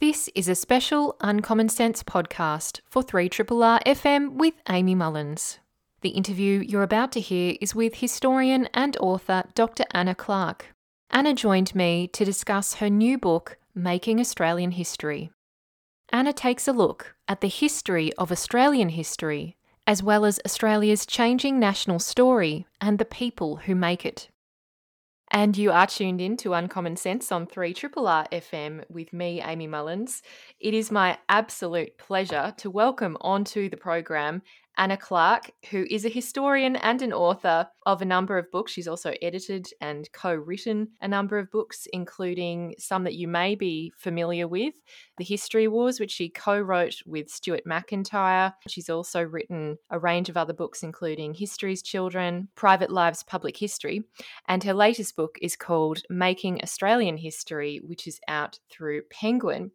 [0.00, 5.58] This is a special Uncommon Sense podcast for 3RRR FM with Amy Mullins.
[6.02, 9.82] The interview you're about to hear is with historian and author Dr.
[9.90, 10.66] Anna Clark.
[11.10, 15.32] Anna joined me to discuss her new book, Making Australian History.
[16.10, 21.58] Anna takes a look at the history of Australian history, as well as Australia's changing
[21.58, 24.28] national story and the people who make it.
[25.30, 30.22] And you are tuned in to Uncommon Sense on 3RRR FM with me, Amy Mullins.
[30.58, 34.40] It is my absolute pleasure to welcome onto the program
[34.78, 38.70] Anna Clark, who is a historian and an author of a number of books.
[38.70, 43.56] She's also edited and co written a number of books, including some that you may
[43.56, 44.74] be familiar with
[45.16, 48.54] The History Wars, which she co wrote with Stuart Macintyre.
[48.68, 54.04] She's also written a range of other books, including History's Children, Private Lives, Public History.
[54.46, 59.72] And her latest book is called Making Australian History, which is out through Penguin.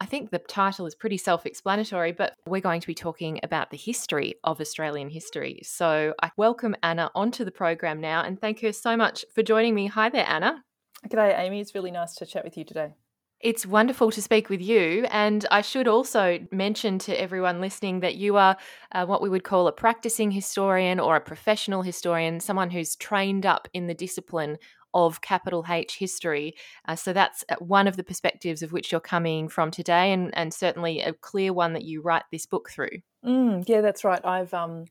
[0.00, 3.70] I think the title is pretty self explanatory, but we're going to be talking about
[3.70, 5.60] the history of Australian history.
[5.64, 9.74] So I welcome Anna onto the program now and thank her so much for joining
[9.74, 9.86] me.
[9.86, 10.64] Hi there, Anna.
[11.08, 11.60] G'day, Amy.
[11.60, 12.94] It's really nice to chat with you today.
[13.40, 15.06] It's wonderful to speak with you.
[15.10, 18.58] And I should also mention to everyone listening that you are
[18.92, 23.46] uh, what we would call a practicing historian or a professional historian, someone who's trained
[23.46, 24.58] up in the discipline
[24.94, 26.54] of capital H history.
[26.86, 30.36] Uh, so that's uh, one of the perspectives of which you're coming from today, and,
[30.36, 33.02] and certainly a clear one that you write this book through.
[33.24, 34.24] Mm, yeah, that's right.
[34.24, 34.86] I've um,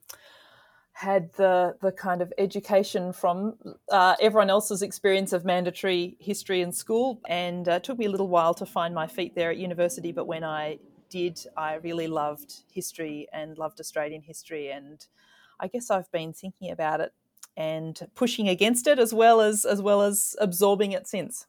[0.94, 3.56] had the the kind of education from
[3.89, 8.09] uh, everyone else's experience of mandatory history in school, and uh, it took me a
[8.09, 10.11] little while to find my feet there at university.
[10.11, 15.06] But when I did, I really loved history and loved Australian history, and
[15.59, 17.13] I guess I've been thinking about it
[17.60, 21.46] and pushing against it as well as as well as absorbing it since.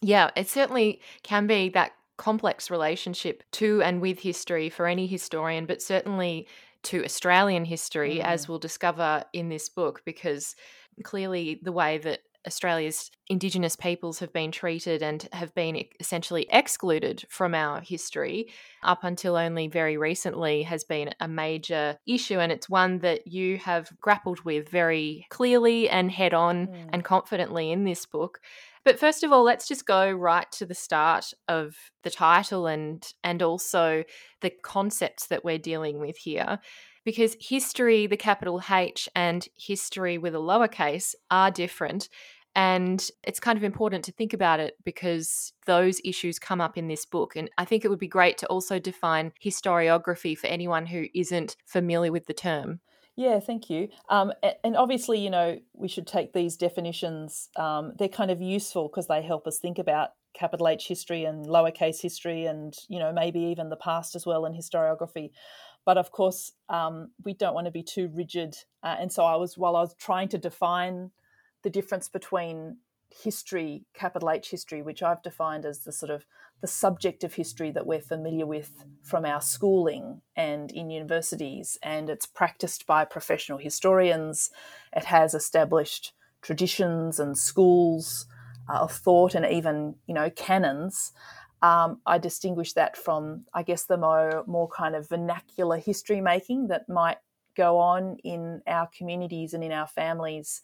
[0.00, 5.66] Yeah, it certainly can be that complex relationship to and with history for any historian,
[5.66, 6.46] but certainly
[6.84, 8.24] to Australian history, mm.
[8.24, 10.54] as we'll discover in this book, because
[11.02, 17.24] clearly the way that Australia's Indigenous peoples have been treated and have been essentially excluded
[17.28, 18.48] from our history
[18.82, 22.40] up until only very recently has been a major issue.
[22.40, 26.88] And it's one that you have grappled with very clearly and head on mm.
[26.92, 28.40] and confidently in this book.
[28.84, 33.06] But first of all, let's just go right to the start of the title and
[33.22, 34.04] and also
[34.40, 36.58] the concepts that we're dealing with here
[37.04, 42.08] because history, the capital H, and history with a lowercase are different.
[42.56, 46.88] And it's kind of important to think about it because those issues come up in
[46.88, 47.36] this book.
[47.36, 51.56] And I think it would be great to also define historiography for anyone who isn't
[51.64, 52.80] familiar with the term.
[53.16, 53.88] Yeah, thank you.
[54.08, 54.32] Um,
[54.64, 57.50] and obviously, you know, we should take these definitions.
[57.56, 61.44] Um, they're kind of useful because they help us think about capital H history and
[61.44, 65.30] lowercase history, and you know, maybe even the past as well in historiography.
[65.84, 68.56] But of course, um, we don't want to be too rigid.
[68.82, 71.10] Uh, and so I was, while I was trying to define
[71.62, 72.78] the difference between
[73.10, 76.24] history, capital H history, which I've defined as the sort of
[76.60, 82.08] the subject of history that we're familiar with from our schooling and in universities, and
[82.08, 84.50] it's practiced by professional historians.
[84.94, 86.12] It has established
[86.42, 88.26] traditions and schools
[88.68, 91.12] uh, of thought and even you know canons
[91.62, 96.68] um, I distinguish that from, I guess, the more, more kind of vernacular history making
[96.68, 97.18] that might
[97.56, 100.62] go on in our communities and in our families.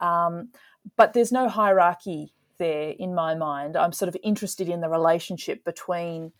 [0.00, 0.50] Um,
[0.96, 3.76] but there's no hierarchy there in my mind.
[3.76, 6.32] I'm sort of interested in the relationship between,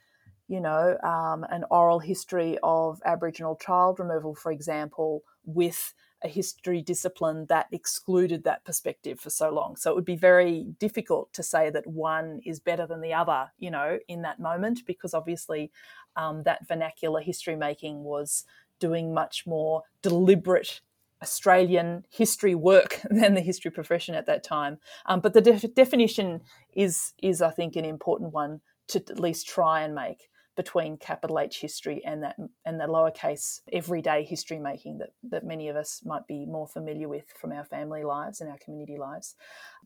[0.49, 5.93] you know, um, an oral history of Aboriginal child removal, for example, with
[6.23, 9.77] a history discipline that excluded that perspective for so long.
[9.77, 13.53] So it would be very difficult to say that one is better than the other,
[13.59, 15.71] you know, in that moment, because obviously
[16.17, 18.45] um, that vernacular history making was
[18.81, 20.81] doing much more deliberate
[21.23, 24.79] Australian history work than the history profession at that time.
[25.07, 26.41] Um, but the def- definition
[26.75, 31.39] is is I think an important one to at least try and make between capital
[31.39, 36.03] H history and that and the lowercase everyday history making that, that many of us
[36.05, 39.37] might be more familiar with from our family lives and our community lives.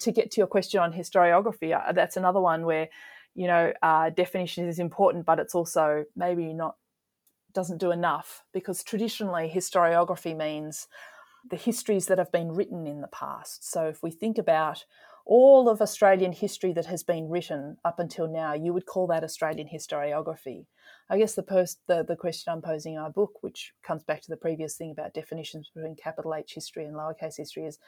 [0.01, 2.89] To get to your question on historiography, uh, that's another one where
[3.35, 6.77] you know uh, definition is important, but it's also maybe not
[7.53, 10.89] doesn't do enough because traditionally historiography means
[11.51, 13.71] the histories that have been written in the past.
[13.71, 14.87] So if we think about
[15.25, 19.25] all of Australian history that has been written up until now, you would call that
[19.25, 20.67] Australian historiography.
[21.09, 24.23] I guess the, post, the, the question I'm posing in our book, which comes back
[24.23, 27.79] to the previous thing about definitions between capital H history and lowercase history, is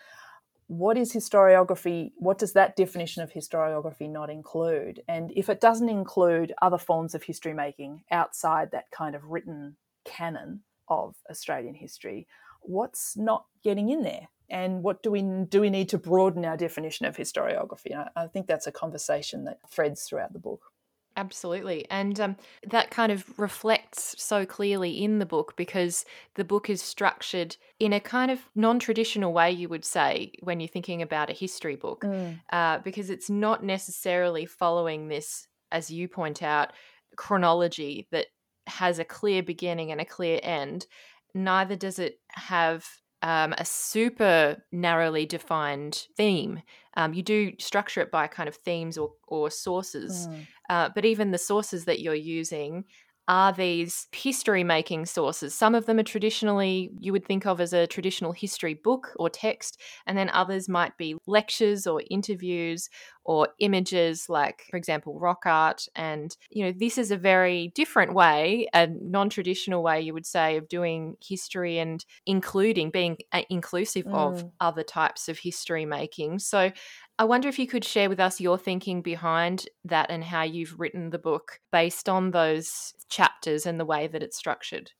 [0.66, 2.12] what is historiography?
[2.16, 5.02] What does that definition of historiography not include?
[5.08, 9.76] And if it doesn't include other forms of history making outside that kind of written
[10.04, 12.26] canon of Australian history,
[12.62, 14.28] what's not getting in there?
[14.50, 15.60] And what do we do?
[15.60, 17.96] We need to broaden our definition of historiography.
[17.96, 20.72] I, I think that's a conversation that threads throughout the book.
[21.16, 21.86] Absolutely.
[21.90, 22.36] And um,
[22.66, 26.04] that kind of reflects so clearly in the book because
[26.34, 30.58] the book is structured in a kind of non traditional way, you would say, when
[30.58, 32.40] you're thinking about a history book, mm.
[32.52, 36.72] uh, because it's not necessarily following this, as you point out,
[37.16, 38.26] chronology that
[38.66, 40.86] has a clear beginning and a clear end.
[41.32, 42.84] Neither does it have
[43.24, 46.60] um, a super narrowly defined theme.
[46.94, 50.46] Um, you do structure it by kind of themes or, or sources, mm.
[50.68, 52.84] uh, but even the sources that you're using
[53.26, 55.54] are these history making sources.
[55.54, 59.30] Some of them are traditionally, you would think of as a traditional history book or
[59.30, 62.90] text, and then others might be lectures or interviews
[63.24, 65.86] or images, like, for example, rock art.
[65.94, 70.26] And, you know, this is a very different way, a non traditional way, you would
[70.26, 74.14] say, of doing history and including being uh, inclusive mm.
[74.14, 76.38] of other types of history making.
[76.38, 76.70] So
[77.18, 80.78] I wonder if you could share with us your thinking behind that and how you've
[80.78, 84.90] written the book based on those chapters and the way that it's structured.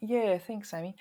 [0.00, 0.94] Yeah, thanks, Amy.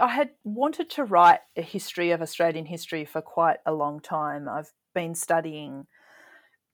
[0.00, 4.48] I had wanted to write a history of Australian history for quite a long time.
[4.48, 5.86] I've been studying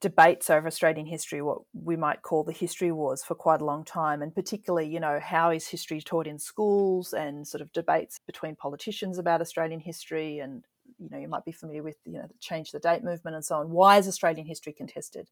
[0.04, 3.86] debates over Australian history, what we might call the history wars, for quite a long
[3.86, 8.20] time, and particularly, you know, how is history taught in schools and sort of debates
[8.26, 10.66] between politicians about Australian history and
[10.98, 13.42] you know you might be familiar with you know the change the date movement and
[13.42, 13.70] so on.
[13.70, 15.30] Why is australian history contested?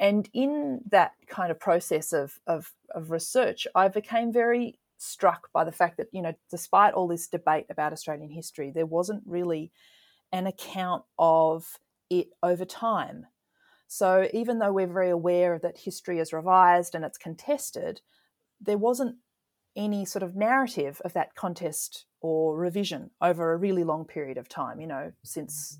[0.00, 5.62] And in that kind of process of, of, of research i became very struck by
[5.62, 9.70] the fact that you know despite all this debate about australian history there wasn't really
[10.32, 11.78] an account of
[12.10, 13.26] it over time
[13.86, 18.00] so even though we're very aware that history is revised and it's contested
[18.60, 19.16] there wasn't
[19.76, 24.48] any sort of narrative of that contest or revision over a really long period of
[24.48, 25.78] time, you know, since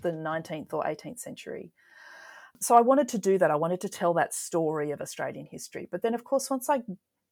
[0.00, 1.72] the 19th or 18th century.
[2.60, 3.50] So I wanted to do that.
[3.50, 5.88] I wanted to tell that story of Australian history.
[5.90, 6.82] But then, of course, once I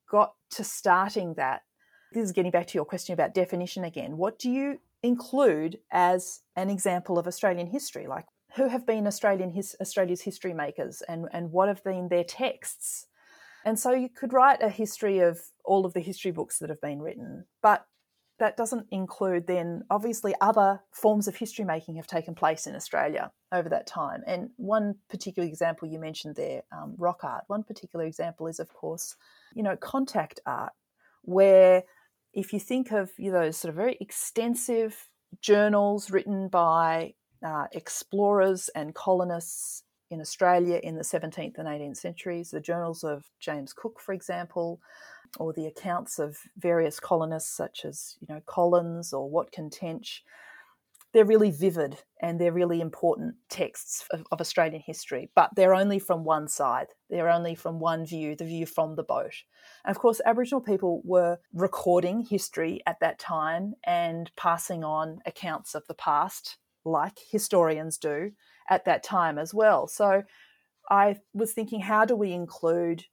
[0.08, 1.62] got to starting that,
[2.12, 4.16] this is getting back to your question about definition again.
[4.16, 8.06] What do you include as an example of Australian history?
[8.06, 8.26] Like,
[8.56, 13.06] who have been Australian his, Australia's history makers, and and what have been their texts?
[13.64, 16.80] And so you could write a history of all of the history books that have
[16.80, 17.86] been written, but
[18.38, 23.32] that doesn't include then obviously other forms of history making have taken place in Australia
[23.50, 24.22] over that time.
[24.26, 27.44] And one particular example you mentioned there, um, rock art.
[27.46, 29.16] One particular example is, of course,
[29.54, 30.72] you know, contact art,
[31.22, 31.84] where
[32.34, 35.08] if you think of you know, those sort of very extensive
[35.40, 37.14] journals written by
[37.46, 43.24] uh, explorers and colonists in Australia in the 17th and 18th centuries, the journals of
[43.38, 44.80] James Cook, for example,
[45.38, 50.24] or the accounts of various colonists such as, you know, Collins or Watkin Tench,
[51.12, 55.98] they're really vivid and they're really important texts of, of, Australian history, but they're only
[55.98, 56.88] from one side.
[57.08, 59.34] They're only from one view, the view from the boat.
[59.84, 65.74] And of course, Aboriginal people were recording history at that time and passing on accounts
[65.74, 68.30] of the past, like historians do
[68.70, 69.86] at that time as well.
[69.86, 70.22] So
[70.90, 73.04] I was thinking, how do we include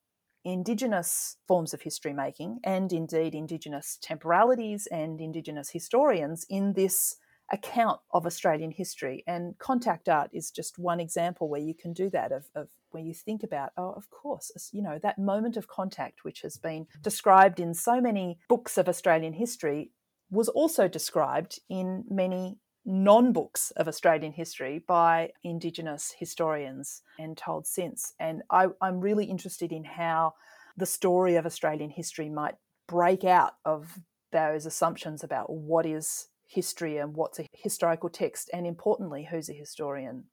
[0.45, 7.15] Indigenous forms of history making and indeed Indigenous temporalities and Indigenous historians in this
[7.51, 9.23] account of Australian history.
[9.27, 13.03] And contact art is just one example where you can do that, of, of where
[13.03, 16.87] you think about, oh, of course, you know, that moment of contact, which has been
[17.01, 19.91] described in so many books of Australian history,
[20.29, 27.65] was also described in many non books of Australian history by Indigenous historians and told
[27.65, 28.13] since.
[28.19, 30.33] And I, I'm really interested in how
[30.75, 32.55] the story of Australian history might
[32.87, 33.99] break out of
[34.31, 39.53] those assumptions about what is history and what's a historical text, and importantly, who's a
[39.53, 40.25] historian.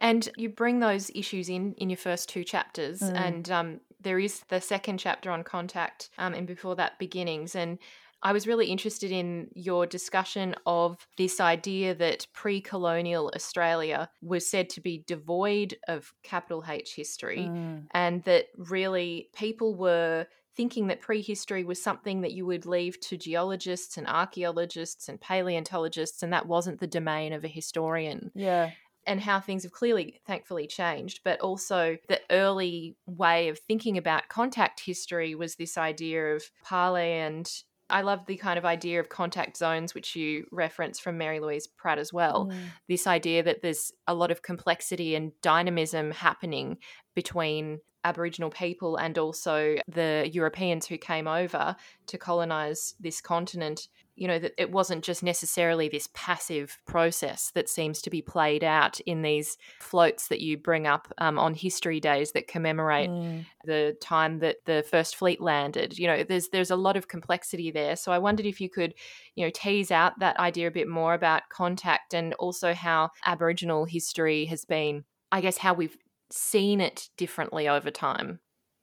[0.00, 3.14] And you bring those issues in in your first two chapters, mm.
[3.14, 7.54] and um, there is the second chapter on contact, um, and before that, beginnings.
[7.54, 7.78] And
[8.24, 14.48] I was really interested in your discussion of this idea that pre colonial Australia was
[14.48, 17.84] said to be devoid of capital H history, mm.
[17.90, 20.26] and that really people were
[20.56, 26.22] thinking that prehistory was something that you would leave to geologists and archaeologists and paleontologists,
[26.22, 28.30] and that wasn't the domain of a historian.
[28.34, 28.70] Yeah
[29.06, 31.20] and how things have clearly, thankfully, changed.
[31.24, 37.12] But also, the early way of thinking about contact history was this idea of parley
[37.12, 37.46] and
[37.90, 41.66] I love the kind of idea of contact zones, which you reference from Mary Louise
[41.66, 42.46] Pratt as well.
[42.46, 42.56] Mm.
[42.88, 46.78] This idea that there's a lot of complexity and dynamism happening
[47.14, 51.74] between Aboriginal people and also the Europeans who came over
[52.06, 57.68] to colonize this continent you know that it wasn't just necessarily this passive process that
[57.68, 62.00] seems to be played out in these floats that you bring up um, on history
[62.00, 63.44] days that commemorate mm.
[63.64, 65.98] the time that the first fleet landed.
[65.98, 67.96] You know there's there's a lot of complexity there.
[67.96, 68.94] So i wondered if you could
[69.34, 73.84] you know tease out that idea a bit more about contact and also how aboriginal
[73.84, 75.96] history has been i guess how we've
[76.30, 78.40] seen it differently over time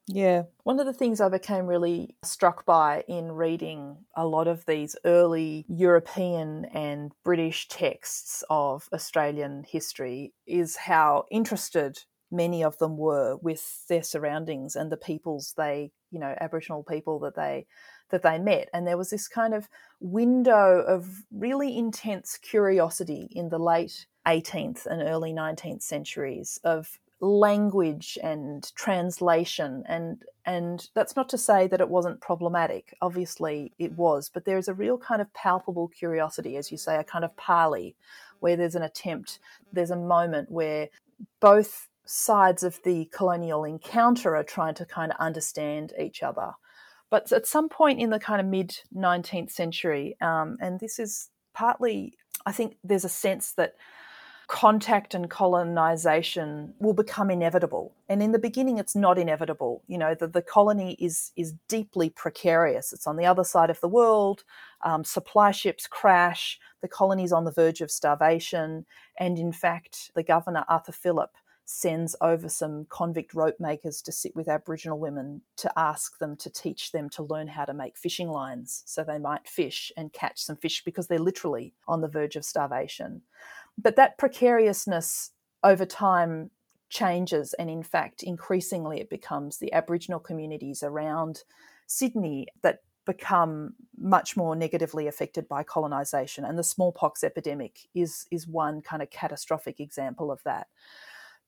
[0.08, 0.44] yeah.
[0.64, 4.96] One of the things I became really struck by in reading a lot of these
[5.06, 12.00] early European and British texts of Australian history is how interested
[12.32, 17.20] many of them were with their surroundings and the peoples they, you know, Aboriginal people
[17.20, 17.68] that they
[18.10, 18.70] that they met.
[18.74, 24.86] And there was this kind of window of really intense curiosity in the late 18th
[24.86, 31.80] and early 19th centuries of language and translation and and that's not to say that
[31.80, 32.96] it wasn't problematic.
[33.02, 36.98] Obviously it was but there is a real kind of palpable curiosity as you say
[36.98, 37.96] a kind of parley
[38.40, 39.40] where there's an attempt
[39.72, 40.90] there's a moment where
[41.40, 46.52] both sides of the colonial encounter are trying to kind of understand each other.
[47.12, 51.30] But at some point in the kind of mid 19th century um, and this is
[51.54, 52.14] partly
[52.46, 53.74] i think there's a sense that
[54.52, 57.94] contact and colonization will become inevitable.
[58.10, 59.82] And in the beginning, it's not inevitable.
[59.88, 62.92] You know, the, the colony is, is deeply precarious.
[62.92, 64.44] It's on the other side of the world.
[64.84, 66.60] Um, supply ships crash.
[66.82, 68.86] The colony's on the verge of starvation.
[69.18, 71.32] And in fact, the governor, Arthur Phillip,
[71.64, 76.50] sends over some convict rope makers to sit with Aboriginal women to ask them to
[76.50, 80.42] teach them to learn how to make fishing lines so they might fish and catch
[80.42, 83.22] some fish because they're literally on the verge of starvation.
[83.82, 85.32] But that precariousness
[85.64, 86.52] over time
[86.90, 91.44] changes, and in fact, increasingly it becomes the Aboriginal communities around
[91.88, 96.46] Sydney that become much more negatively affected by colonisation.
[96.46, 100.68] And the smallpox epidemic is, is one kind of catastrophic example of that.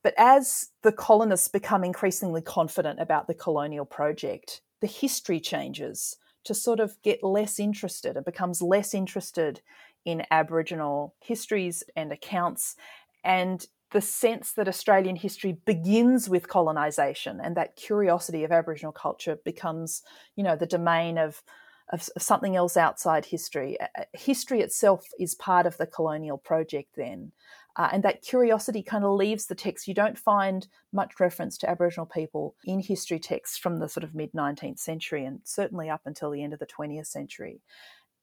[0.02, 6.54] But as the colonists become increasingly confident about the colonial project, the history changes to
[6.54, 8.18] sort of get less interested.
[8.18, 9.62] It becomes less interested
[10.06, 12.76] in Aboriginal histories and accounts,
[13.24, 19.38] and the sense that Australian history begins with colonisation and that curiosity of Aboriginal culture
[19.46, 20.02] becomes,
[20.36, 21.44] you know, the domain of,
[21.92, 23.78] of, something else outside history.
[24.14, 27.32] History itself is part of the colonial project then.
[27.76, 29.88] Uh, and that curiosity kind of leaves the text.
[29.88, 34.16] You don't find much reference to Aboriginal people in history texts from the sort of
[34.16, 37.62] mid 19th century and certainly up until the end of the 20th century.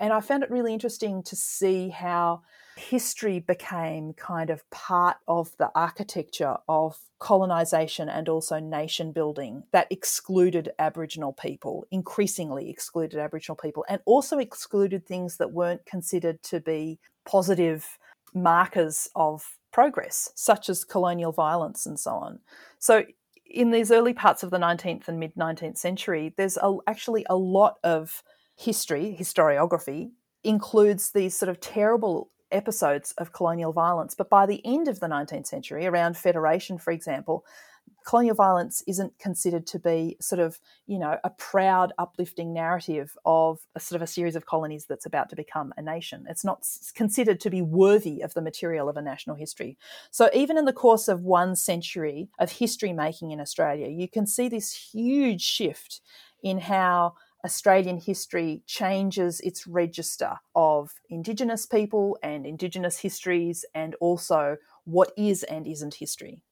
[0.00, 2.40] And I found it really interesting to see how
[2.76, 9.86] history became kind of part of the architecture of colonization and also nation building that
[9.90, 16.60] excluded Aboriginal people, increasingly excluded Aboriginal people, and also excluded things that weren't considered to
[16.60, 17.98] be positive
[18.32, 22.40] markers of progress, such as colonial violence and so on.
[22.78, 23.04] So,
[23.44, 27.36] in these early parts of the 19th and mid 19th century, there's a, actually a
[27.36, 28.22] lot of
[28.60, 30.10] history, historiography,
[30.44, 34.14] includes these sort of terrible episodes of colonial violence.
[34.14, 37.44] But by the end of the 19th century, around Federation, for example,
[38.06, 43.60] colonial violence isn't considered to be sort of, you know, a proud, uplifting narrative of
[43.74, 46.26] a sort of a series of colonies that's about to become a nation.
[46.28, 49.78] It's not considered to be worthy of the material of a national history.
[50.10, 54.26] So even in the course of one century of history making in Australia, you can
[54.26, 56.02] see this huge shift
[56.42, 64.56] in how Australian history changes its register of Indigenous people and Indigenous histories and also
[64.84, 66.42] what is and isn't history.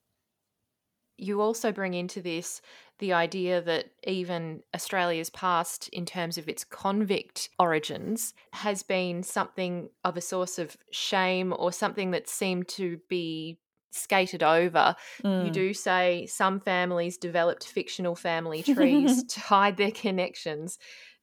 [1.16, 2.62] You also bring into this
[3.00, 9.90] the idea that even Australia's past, in terms of its convict origins, has been something
[10.04, 13.58] of a source of shame or something that seemed to be
[13.90, 14.94] skated over.
[15.24, 15.46] Mm.
[15.46, 20.78] You do say some families developed fictional family trees to hide their connections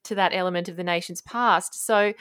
[0.05, 1.85] to that element of the nation's past.
[1.85, 2.13] So,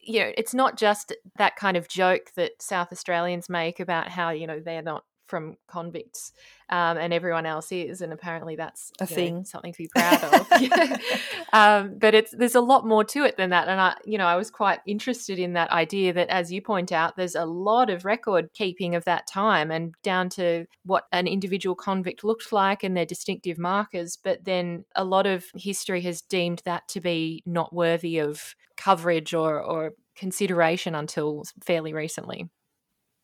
[0.00, 4.30] you know, it's not just that kind of joke that South Australians make about how,
[4.30, 6.30] you know, they're not from convicts,
[6.68, 10.22] um, and everyone else is, and apparently that's a thing, know, something to be proud
[10.22, 10.46] of.
[11.54, 14.26] um, but it's there's a lot more to it than that, and I, you know,
[14.26, 17.88] I was quite interested in that idea that, as you point out, there's a lot
[17.88, 22.82] of record keeping of that time, and down to what an individual convict looked like
[22.82, 24.18] and their distinctive markers.
[24.22, 29.32] But then a lot of history has deemed that to be not worthy of coverage
[29.32, 32.50] or, or consideration until fairly recently.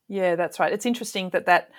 [0.09, 0.73] Yeah, that's right.
[0.73, 1.69] It's interesting that that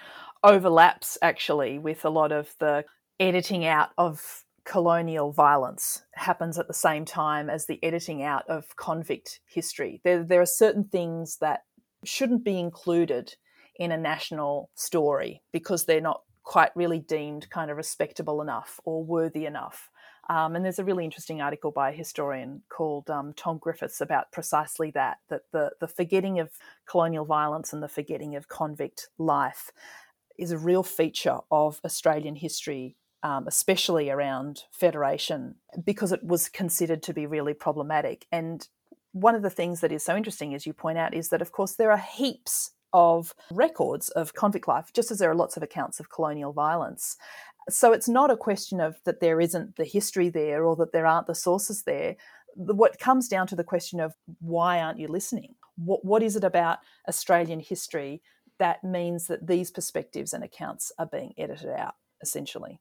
[0.43, 2.85] overlaps actually with a lot of the
[3.19, 8.77] editing out of colonial violence happens at the same time as the editing out of
[8.77, 10.01] convict history.
[10.05, 11.65] There, there are certain things that
[12.05, 13.35] shouldn't be included
[13.77, 19.05] in a national story because they're not quite really deemed kind of respectable enough or
[19.05, 19.91] worthy enough.
[20.31, 24.31] Um, and there's a really interesting article by a historian called um, Tom Griffiths about
[24.31, 26.51] precisely that that the, the forgetting of
[26.89, 29.73] colonial violence and the forgetting of convict life
[30.39, 37.03] is a real feature of Australian history, um, especially around Federation, because it was considered
[37.03, 38.25] to be really problematic.
[38.31, 38.69] And
[39.11, 41.51] one of the things that is so interesting, as you point out, is that, of
[41.51, 45.63] course, there are heaps of records of convict life, just as there are lots of
[45.63, 47.17] accounts of colonial violence.
[47.69, 51.07] So it's not a question of that there isn't the history there or that there
[51.07, 52.17] aren't the sources there.
[52.57, 55.55] What comes down to the question of why aren't you listening?
[55.77, 58.23] What, what is it about Australian history
[58.59, 62.79] that means that these perspectives and accounts are being edited out, essentially?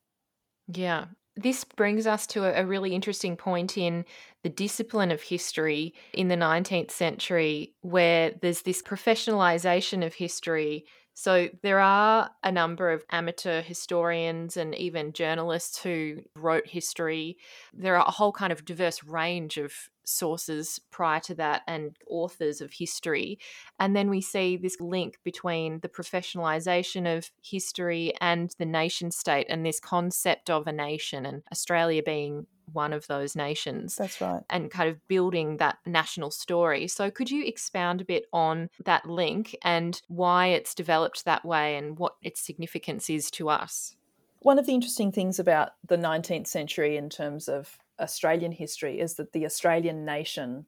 [0.68, 1.06] Yeah.
[1.36, 4.04] This brings us to a, really interesting point in
[4.44, 10.86] the discipline of history in the 19th century, where there's this professionalization of history
[11.20, 17.38] so there are a number of amateur historians and even journalists who wrote history.
[17.74, 19.74] There are a whole kind of diverse range of
[20.10, 23.40] sources prior to that and authors of history.
[23.80, 29.48] And then we see this link between the professionalization of history and the nation state
[29.50, 33.96] and this concept of a nation and Australia being one of those nations.
[33.96, 34.44] That's right.
[34.50, 36.88] And kind of building that national story.
[36.88, 41.78] So, could you expound a bit on that link and why it's developed that way
[41.78, 43.96] and what its significance is to us?
[44.42, 49.16] One of the interesting things about the 19th century in terms of Australian history is
[49.16, 50.66] that the Australian nation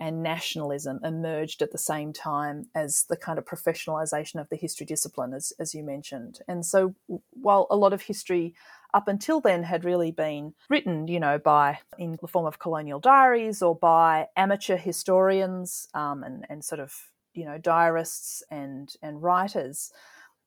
[0.00, 4.86] and nationalism emerged at the same time as the kind of professionalization of the history
[4.86, 6.38] discipline, as, as you mentioned.
[6.46, 6.94] And so,
[7.30, 8.54] while a lot of history
[8.94, 13.00] up until then had really been written, you know, by in the form of colonial
[13.00, 16.94] diaries or by amateur historians um, and, and sort of,
[17.34, 19.90] you know, diarists and, and writers,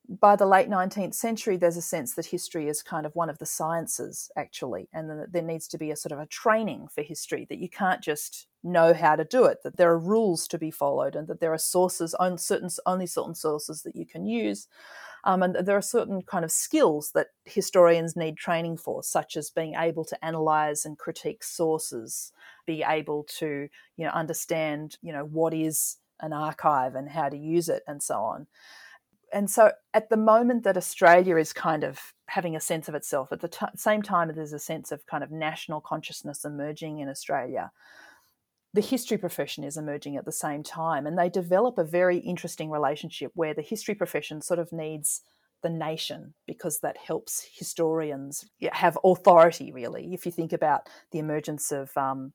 [0.10, 3.38] by the late 19th century, there's a sense that history is kind of one of
[3.38, 7.02] the sciences, actually, and that there needs to be a sort of a training for
[7.02, 10.58] history that you can't just know how to do it, that there are rules to
[10.58, 14.26] be followed, and that there are sources, on certain, only certain sources that you can
[14.26, 14.68] use.
[15.24, 19.50] Um, and there are certain kind of skills that historians need training for, such as
[19.52, 22.32] being able to analyze and critique sources,
[22.66, 27.38] be able to, you know, understand, you know, what is an archive and how to
[27.38, 28.48] use it, and so on
[29.34, 33.32] and so at the moment that Australia is kind of having a sense of itself,
[33.32, 37.10] at the t- same time there's a sense of kind of national consciousness emerging in
[37.10, 37.72] Australia,
[38.74, 41.06] the history profession is emerging at the same time.
[41.06, 45.22] And they develop a very interesting relationship where the history profession sort of needs
[45.62, 50.14] the nation because that helps historians have authority, really.
[50.14, 52.34] If you think about the emergence of um,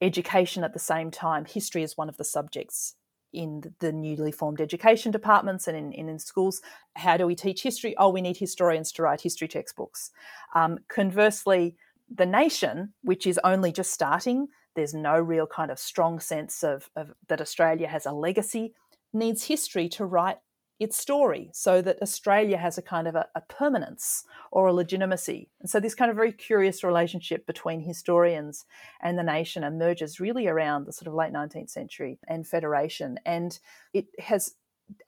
[0.00, 2.96] education at the same time, history is one of the subjects
[3.34, 6.62] in the newly formed education departments and in, in, in, schools.
[6.96, 7.94] How do we teach history?
[7.98, 10.10] Oh, we need historians to write history textbooks.
[10.54, 11.76] Um, conversely,
[12.12, 16.88] the nation, which is only just starting, there's no real kind of strong sense of,
[16.96, 18.74] of that Australia has a legacy,
[19.12, 20.38] needs history to write
[20.80, 25.48] its story so that Australia has a kind of a, a, permanence or a legitimacy.
[25.60, 28.64] And so this kind of very curious relationship between historians
[29.00, 33.18] and the nation emerges really around the sort of late 19th century and Federation.
[33.24, 33.58] And
[33.92, 34.54] it has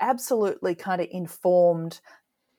[0.00, 2.00] absolutely kind of informed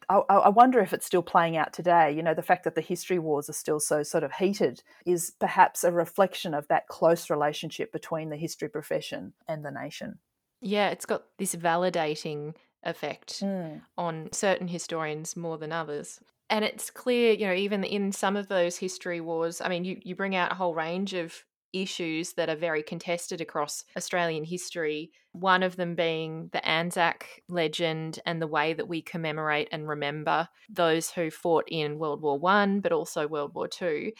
[0.09, 2.13] I, I wonder if it's still playing out today.
[2.13, 5.33] You know, the fact that the history wars are still so sort of heated is
[5.37, 10.19] perhaps a reflection of that close relationship between the history profession and the nation.
[10.61, 13.81] Yeah, it's got this validating effect mm.
[13.97, 16.19] on certain historians more than others.
[16.49, 19.99] And it's clear, you know, even in some of those history wars, I mean, you,
[20.03, 25.11] you bring out a whole range of issues that are very contested across Australian history.
[25.33, 30.47] One of them being the Anzac legend and the way that we commemorate and remember
[30.69, 34.13] those who fought in World War One, but also World War Two.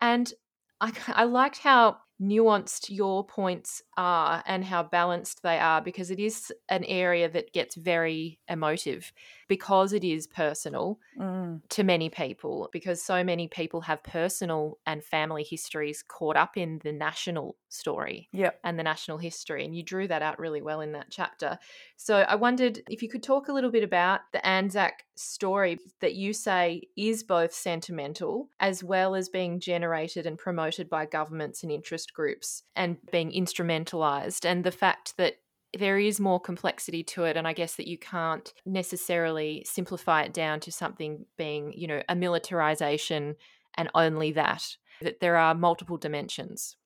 [0.00, 0.32] And
[0.80, 6.20] I, I liked how nuanced your points are and how balanced they are because it
[6.20, 9.12] is an area that gets very emotive
[9.56, 11.60] because it is personal Mm.
[11.68, 16.78] to many people, because so many people have personal and family histories caught up in
[16.84, 18.58] the national story Yep.
[18.64, 19.62] and the national history.
[19.64, 21.58] And you drew that out really well in that chapter.
[21.96, 26.14] So I wondered if you could talk a little bit about the Anzac story that
[26.14, 31.70] you say is both sentimental as well as being generated and promoted by governments and
[31.70, 35.34] interest groups and being instrumentalized, and the fact that
[35.78, 40.32] there is more complexity to it and i guess that you can't necessarily simplify it
[40.32, 43.36] down to something being you know a militarization
[43.74, 46.76] and only that that there are multiple dimensions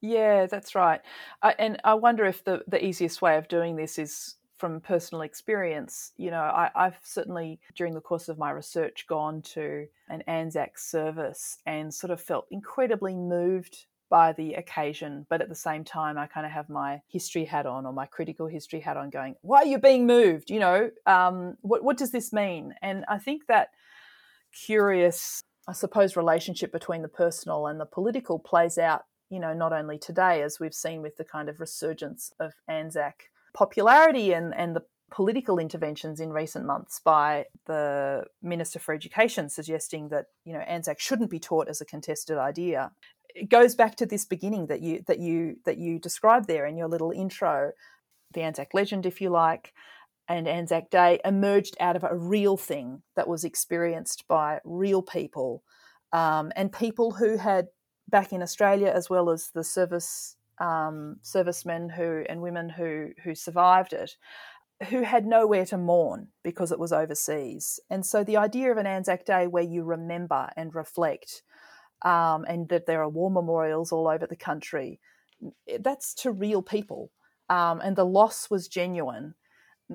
[0.00, 1.00] Yeah, that's right.
[1.42, 5.22] I, and I wonder if the, the easiest way of doing this is from personal
[5.22, 6.12] experience.
[6.16, 10.78] You know, I, I've certainly, during the course of my research, gone to an Anzac
[10.78, 15.24] service and sort of felt incredibly moved by the occasion.
[15.30, 18.04] But at the same time, I kind of have my history hat on or my
[18.04, 20.50] critical history hat on going, why are you being moved?
[20.50, 22.74] You know, um, what, what does this mean?
[22.82, 23.70] And I think that
[24.66, 29.72] curious, I suppose, relationship between the personal and the political plays out you know, not
[29.72, 34.76] only today, as we've seen with the kind of resurgence of Anzac popularity and, and
[34.76, 40.60] the political interventions in recent months by the Minister for Education suggesting that, you know,
[40.60, 42.90] Anzac shouldn't be taught as a contested idea.
[43.34, 46.76] It goes back to this beginning that you that you that you described there in
[46.76, 47.72] your little intro,
[48.32, 49.74] the Anzac legend, if you like,
[50.28, 55.62] and Anzac Day emerged out of a real thing that was experienced by real people
[56.12, 57.68] um, and people who had
[58.08, 63.34] back in Australia, as well as the service um, servicemen who and women who who
[63.34, 64.16] survived it,
[64.88, 67.80] who had nowhere to mourn because it was overseas.
[67.90, 71.42] And so the idea of an Anzac Day where you remember and reflect,
[72.02, 75.00] um, and that there are war memorials all over the country,
[75.80, 77.10] that's to real people,
[77.48, 79.34] um, and the loss was genuine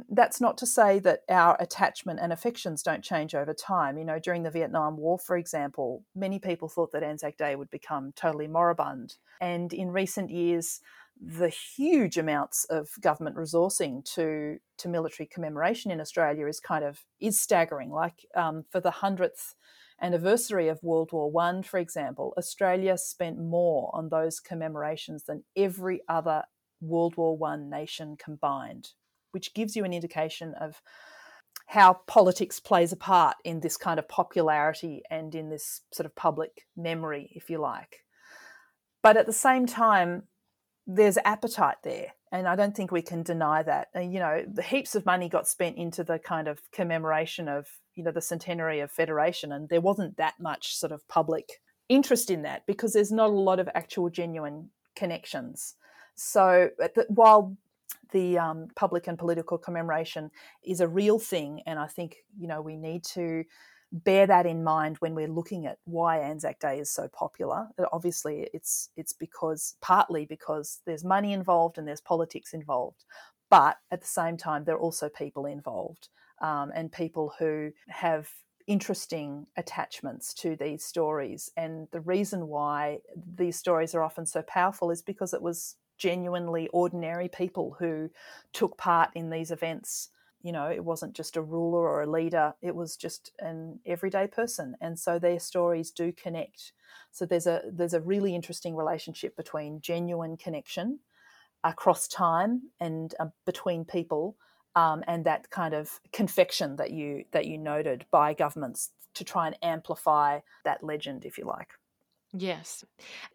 [0.09, 3.97] that's not to say that our attachment and affections don't change over time.
[3.97, 7.69] You know, during the Vietnam War, for example, many people thought that Anzac Day would
[7.69, 9.15] become totally moribund.
[9.41, 10.79] And in recent years,
[11.19, 17.05] the huge amounts of government resourcing to to military commemoration in Australia is kind of
[17.19, 17.91] is staggering.
[17.91, 19.55] Like um, for the hundredth
[20.01, 26.01] anniversary of World War One, for example, Australia spent more on those commemorations than every
[26.07, 26.43] other
[26.81, 28.91] World War One nation combined
[29.37, 30.81] which gives you an indication of
[31.67, 36.15] how politics plays a part in this kind of popularity and in this sort of
[36.15, 38.03] public memory, if you like.
[39.03, 40.23] But at the same time,
[40.87, 42.13] there's appetite there.
[42.31, 43.89] And I don't think we can deny that.
[43.93, 47.67] And, you know, the heaps of money got spent into the kind of commemoration of,
[47.95, 49.51] you know, the centenary of Federation.
[49.51, 53.33] And there wasn't that much sort of public interest in that because there's not a
[53.33, 55.75] lot of actual genuine connections.
[56.15, 56.69] So
[57.09, 57.55] while
[58.11, 60.31] the um, public and political commemoration
[60.65, 63.43] is a real thing, and I think you know we need to
[63.91, 67.67] bear that in mind when we're looking at why Anzac Day is so popular.
[67.91, 73.05] Obviously, it's it's because partly because there's money involved and there's politics involved,
[73.49, 76.09] but at the same time there are also people involved
[76.41, 78.29] um, and people who have
[78.67, 81.49] interesting attachments to these stories.
[81.55, 82.99] And the reason why
[83.35, 88.09] these stories are often so powerful is because it was genuinely ordinary people who
[88.53, 90.09] took part in these events.
[90.47, 94.27] You know, it wasn't just a ruler or a leader, it was just an everyday
[94.27, 94.77] person.
[94.79, 96.71] And so their stories do connect.
[97.11, 100.99] So there's a there's a really interesting relationship between genuine connection
[101.65, 104.37] across time and uh, between people
[104.77, 109.47] um, and that kind of confection that you that you noted by governments to try
[109.47, 111.71] and amplify that legend, if you like.
[112.31, 112.85] Yes.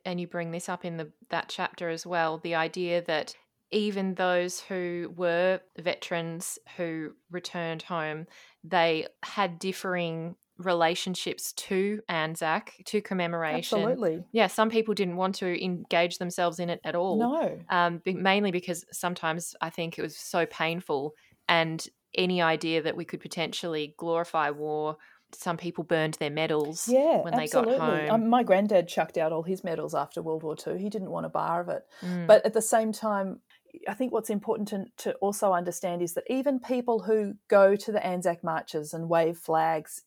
[0.07, 3.35] And you bring this up in the that chapter as well, the idea that
[3.73, 8.27] even those who were veterans who returned home,
[8.63, 13.79] they had differing relationships to Anzac, to commemoration.
[13.79, 14.23] Absolutely.
[14.33, 17.19] Yeah, some people didn't want to engage themselves in it at all.
[17.19, 17.59] No.
[17.69, 21.15] Um, mainly because sometimes I think it was so painful,
[21.49, 24.99] and any idea that we could potentially glorify war
[25.35, 27.73] some people burned their medals yeah, when absolutely.
[27.73, 28.11] they got home.
[28.11, 30.79] Um, my granddad chucked out all his medals after World War II.
[30.79, 31.83] He didn't want a bar of it.
[32.03, 32.27] Mm.
[32.27, 33.41] But at the same time,
[33.89, 37.93] I think what's important to, to also understand is that even people who go to
[37.93, 40.03] the Anzac marches and wave flags,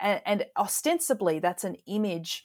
[0.00, 2.44] and, and ostensibly that's an image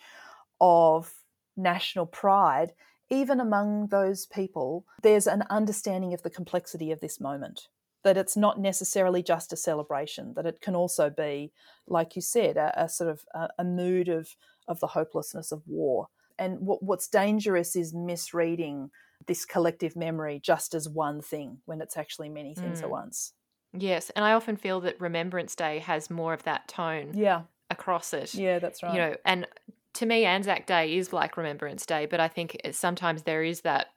[0.62, 1.13] of
[1.58, 2.73] national pride,
[3.10, 7.67] even among those people, there's an understanding of the complexity of this moment
[8.04, 11.52] that it's not necessarily just a celebration that it can also be
[11.88, 14.36] like you said a, a sort of a, a, mood of
[14.69, 16.08] of the hopelessness of war.
[16.38, 18.91] And what, what's dangerous is misreading
[19.29, 22.83] this collective memory just as one thing when it's actually many things mm.
[22.83, 23.33] at once
[23.71, 28.13] Yes, and I often feel that Remembrance Day has more of that tone Yeah, across
[28.15, 28.33] it.
[28.33, 28.93] yeah, that's right.
[28.93, 29.47] You know, and
[29.93, 33.87] to me, Anzac Day is like Remembrance Day, but I think sometimes there is that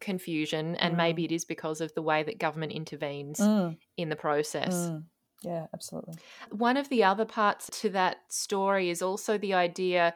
[0.00, 0.96] confusion, and Mm.
[0.96, 4.90] maybe it is because of the way that government intervenes Mm, in the process.
[4.90, 5.04] mm.
[5.42, 6.14] Yeah, absolutely.
[6.50, 10.14] One of the other parts to that story is also the idea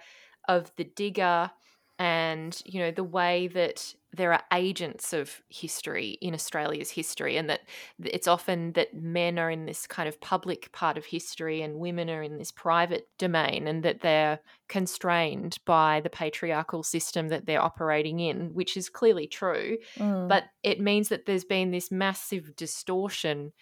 [0.48, 1.50] of the digger
[1.98, 7.48] and you know the way that there are agents of history in Australia's history and
[7.50, 7.60] that
[8.02, 12.08] it's often that men are in this kind of public part of history and women
[12.10, 17.62] are in this private domain and that they're constrained by the patriarchal system that they're
[17.62, 20.28] operating in which is clearly true Mm.
[20.28, 23.52] but it means that there's been this massive distortion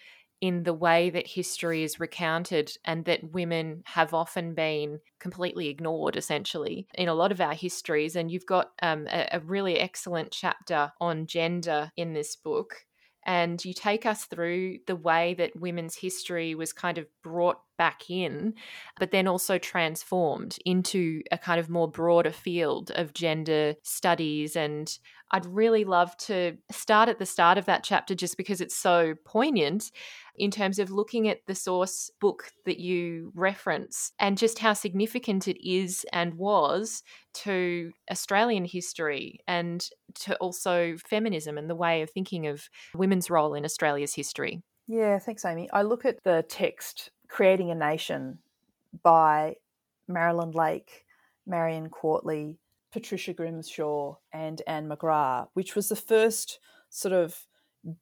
[0.44, 6.16] in the way that history is recounted and that women have often been completely ignored
[6.16, 8.14] essentially in a lot of our histories.
[8.14, 12.84] And you've got um, a, a really excellent chapter on gender in this book.
[13.24, 18.10] And you take us through the way that women's history was kind of brought back
[18.10, 18.54] in,
[18.98, 24.56] but then also transformed into a kind of more broader field of gender studies.
[24.56, 24.96] And
[25.30, 29.14] I'd really love to start at the start of that chapter just because it's so
[29.24, 29.90] poignant
[30.36, 35.48] in terms of looking at the source book that you reference and just how significant
[35.48, 42.10] it is and was to Australian history and to also feminism and the way of
[42.10, 44.62] thinking of women's role in Australia's history.
[44.86, 45.68] Yeah, thanks, Amy.
[45.72, 48.38] I look at the text Creating a Nation
[49.02, 49.56] by
[50.06, 51.04] Marilyn Lake,
[51.46, 52.58] Marian Quartly,
[52.92, 56.60] Patricia Grimshaw, and Ann McGrath, which was the first
[56.90, 57.46] sort of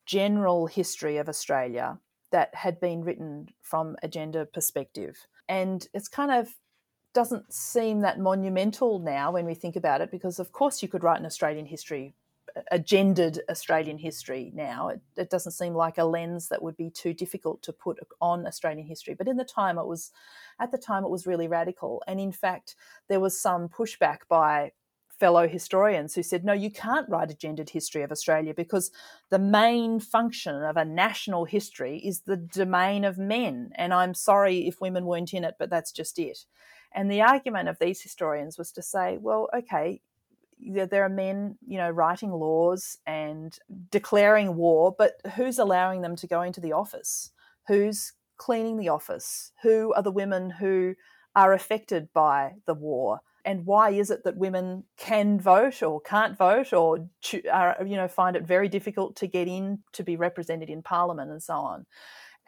[0.05, 1.99] general history of Australia
[2.31, 5.27] that had been written from a gender perspective.
[5.49, 6.49] And it's kind of
[7.15, 11.05] doesn't seem that monumental now when we think about it, because of course you could
[11.05, 12.15] write an Australian history,
[12.71, 14.89] a gendered Australian history now.
[14.89, 18.47] It, it doesn't seem like a lens that would be too difficult to put on
[18.47, 19.15] Australian history.
[19.15, 20.11] But in the time, it was,
[20.61, 22.03] at the time, it was really radical.
[22.07, 22.75] And in fact,
[23.09, 24.73] there was some pushback by
[25.19, 28.91] fellow historians who said, no, you can't write a gendered history of Australia because
[29.31, 33.71] the main function of a national history is the domain of men.
[33.77, 36.39] And I'm sorry if women weren't in it, but that's just it.
[36.93, 40.01] And the argument of these historians was to say, well, okay,
[40.65, 43.57] there are men, you know, writing laws and
[43.91, 47.31] declaring war, but who's allowing them to go into the office?
[47.69, 49.53] Who's cleaning the office?
[49.63, 50.95] Who are the women who
[51.35, 53.21] are affected by the war?
[53.45, 57.09] And why is it that women can vote or can't vote or
[57.51, 61.31] are, you know find it very difficult to get in to be represented in parliament
[61.31, 61.87] and so on?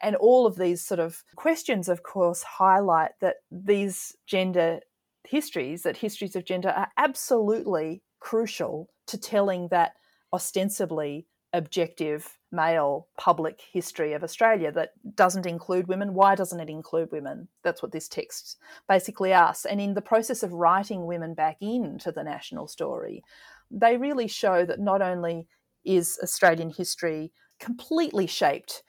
[0.02, 4.80] And all of these sort of questions, of course, highlight that these gender
[5.28, 9.92] histories, that histories of gender are absolutely crucial to telling that
[10.32, 16.12] ostensibly objective male public history of Australia that doesn't include women.
[16.14, 17.48] Why doesn't it include women?
[17.62, 18.58] That's what this text
[18.88, 19.64] basically asks.
[19.64, 23.22] And in the process of writing women back into the national story,
[23.70, 25.46] they really show that not only
[25.84, 28.82] is Australian history completely shaped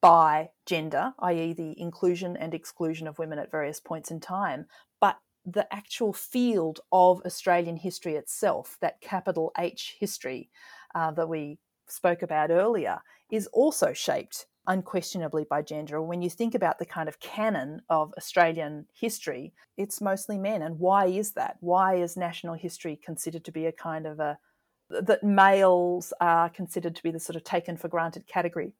[0.00, 4.66] by gender, i.e., the inclusion and exclusion of women at various points in time,
[5.00, 10.50] but the actual field of Australian history itself, that capital H history
[10.94, 13.00] uh, that we spoke about earlier,
[13.30, 16.00] is also shaped unquestionably by gender.
[16.00, 20.62] When you think about the kind of canon of Australian history, it's mostly men.
[20.62, 21.56] And why is that?
[21.60, 24.38] Why is national history considered to be a kind of a
[24.90, 28.74] that males are considered to be the sort of taken for granted category?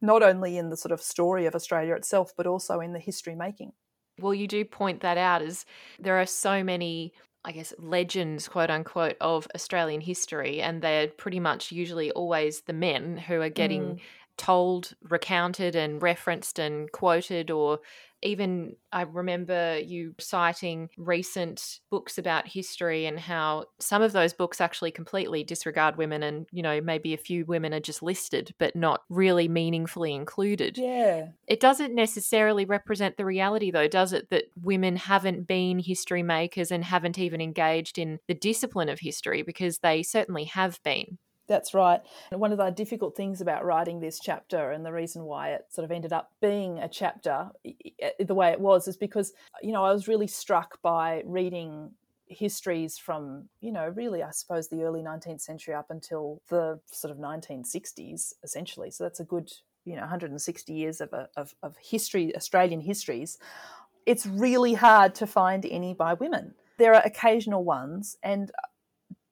[0.00, 3.34] not only in the sort of story of Australia itself, but also in the history
[3.34, 3.72] making.
[4.18, 5.64] Well, you do point that out as
[5.98, 7.12] there are so many,
[7.44, 12.72] I guess, legends, quote unquote, of Australian history, and they're pretty much usually always the
[12.72, 14.00] men who are getting mm.
[14.36, 17.80] told, recounted, and referenced and quoted or
[18.22, 24.60] even I remember you citing recent books about history and how some of those books
[24.60, 28.74] actually completely disregard women and, you know, maybe a few women are just listed but
[28.74, 30.78] not really meaningfully included.
[30.78, 31.28] Yeah.
[31.46, 36.70] It doesn't necessarily represent the reality though, does it, that women haven't been history makers
[36.70, 41.18] and haven't even engaged in the discipline of history because they certainly have been.
[41.48, 42.00] That's right.
[42.30, 45.84] One of the difficult things about writing this chapter and the reason why it sort
[45.86, 47.48] of ended up being a chapter
[48.18, 49.32] the way it was is because,
[49.62, 51.92] you know, I was really struck by reading
[52.26, 57.10] histories from, you know, really, I suppose, the early 19th century up until the sort
[57.10, 58.90] of 1960s, essentially.
[58.90, 59.50] So that's a good,
[59.86, 63.38] you know, 160 years of, of, of history, Australian histories.
[64.04, 66.54] It's really hard to find any by women.
[66.78, 68.52] There are occasional ones, and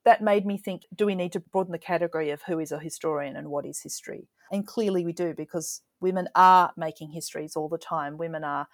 [0.06, 2.78] that made me think do we need to broaden the category of who is a
[2.78, 4.28] historian and what is history?
[4.52, 8.16] And clearly we do because women are making histories all the time.
[8.16, 8.68] Women are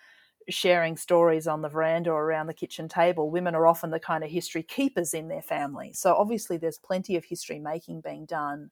[0.51, 3.31] sharing stories on the veranda or around the kitchen table.
[3.31, 5.95] Women are often the kind of history keepers in their family.
[5.95, 8.71] So obviously there's plenty of history making being done.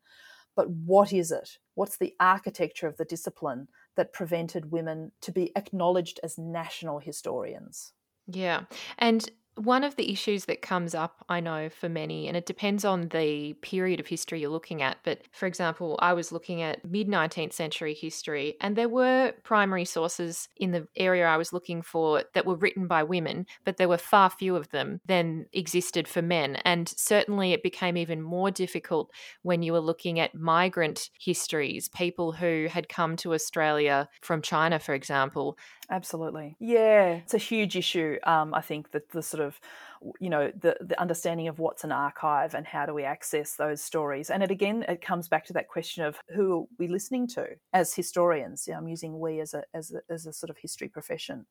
[0.55, 1.57] But what is it?
[1.77, 7.95] What's the architecture of the discipline that prevented women to be acknowledged as national historians?
[8.27, 8.65] Yeah.
[8.99, 12.85] And one of the issues that comes up, I know, for many, and it depends
[12.85, 14.99] on the period of history you're looking at.
[15.05, 19.85] But for example, I was looking at mid 19th century history, and there were primary
[19.85, 23.89] sources in the area I was looking for that were written by women, but there
[23.89, 26.57] were far fewer of them than existed for men.
[26.65, 29.11] And certainly it became even more difficult
[29.43, 34.79] when you were looking at migrant histories, people who had come to Australia from China,
[34.79, 35.59] for example,
[35.91, 36.57] Absolutely.
[36.61, 38.17] Yeah, it's a huge issue.
[38.23, 39.59] Um, I think that the sort of,
[40.21, 43.83] you know, the, the understanding of what's an archive and how do we access those
[43.83, 44.31] stories.
[44.31, 47.49] And it again, it comes back to that question of who are we listening to
[47.73, 48.69] as historians.
[48.69, 51.47] I'm using we as a, as a, as a sort of history profession.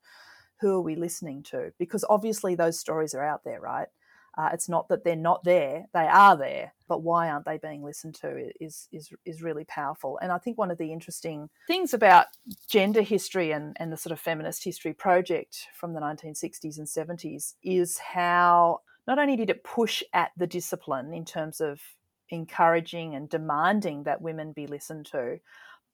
[0.62, 1.74] Who are we listening to?
[1.80, 3.90] Because obviously those stories are out there, right?
[4.38, 6.74] Uh, it's not that they're not there; they are there.
[6.88, 8.50] But why aren't they being listened to?
[8.60, 10.20] Is is is really powerful.
[10.22, 12.28] And I think one of the interesting things about
[12.70, 17.54] gender history and and the sort of feminist history project from the 1960s and 70s
[17.64, 21.82] is how not only did it push at the discipline in terms of
[22.30, 25.40] encouraging and demanding that women be listened to,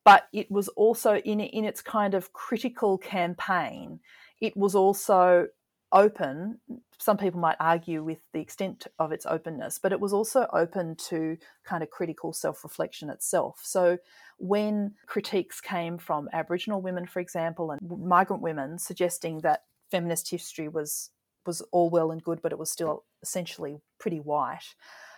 [0.04, 4.00] but it was also in in its kind of critical campaign.
[4.40, 5.48] It was also
[5.96, 6.60] open.
[7.00, 10.96] Some people might argue with the extent of its openness, but it was also open
[11.10, 13.62] to kind of critical self reflection itself.
[13.64, 13.98] So,
[14.38, 20.68] when critiques came from Aboriginal women, for example, and migrant women suggesting that feminist history
[20.68, 21.10] was
[21.46, 24.76] was all well and good, but it was still essentially pretty white.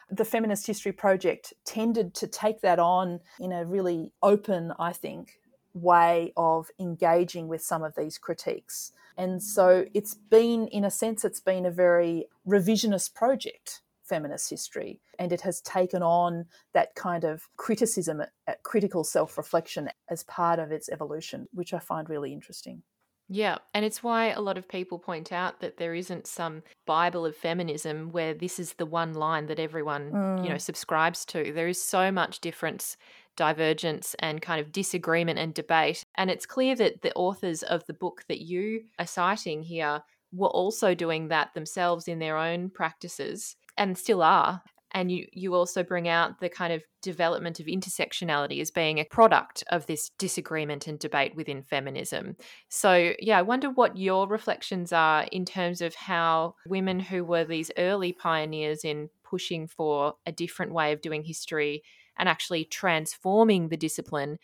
[0.10, 5.40] The Feminist History Project tended to take that on in a really open, I think,
[5.74, 8.94] way of engaging with some of these critiques.
[9.18, 15.02] And so it's been, in a sense, it's been a very revisionist project, feminist history.
[15.18, 20.60] And it has taken on that kind of criticism, uh, critical self reflection as part
[20.60, 22.84] of its evolution, which I find really interesting.
[23.30, 27.26] Yeah, and it's why a lot of people point out that there isn't some Bible
[27.26, 30.44] of feminism where this is the one line that everyone, mm.
[30.44, 30.62] you know, mm.
[30.62, 31.52] subscribes to.
[31.52, 32.96] There is so much difference
[33.38, 36.04] divergence and kind of disagreement and debate.
[36.16, 40.02] And it's clear that the authors of the book that you are citing here
[40.34, 44.62] were also doing that themselves in their own practices and still are.
[44.92, 49.06] And you, you also bring out the kind of development of intersectionality as being a
[49.06, 52.36] product of this disagreement and debate within feminism.
[52.70, 57.44] So, yeah, I wonder what your reflections are in terms of how women who were
[57.44, 61.84] these early pioneers in pushing for a different way of doing history
[62.18, 64.38] and actually transforming the discipline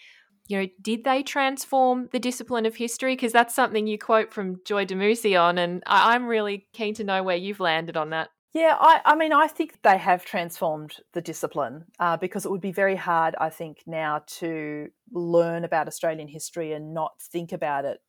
[0.48, 3.16] you know, did they transform the discipline of history?
[3.16, 7.04] Because that's something you quote from Joy Damousi on, and I- am really keen to
[7.04, 8.30] know where you've landed on that.
[8.54, 12.62] Yeah, I, I mean, I think they have transformed the discipline uh, because it would
[12.62, 17.86] be very hard, I think, now to learn about Australian history and not think about
[17.86, 18.02] it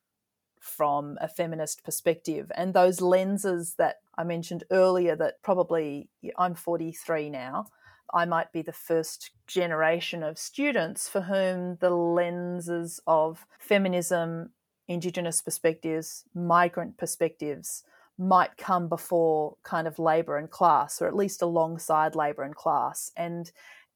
[0.61, 2.53] from a feminist perspective.
[2.55, 7.67] And those lenses that I mentioned earlier, that probably I'm 43 now
[8.15, 14.51] I might be the first generation of students for whom the lenses of feminism,
[14.87, 17.83] Indigenous perspectives, migrant perspectives
[18.17, 23.11] might come before kind of labour and class, or at least alongside labour and class.
[23.17, 23.51] And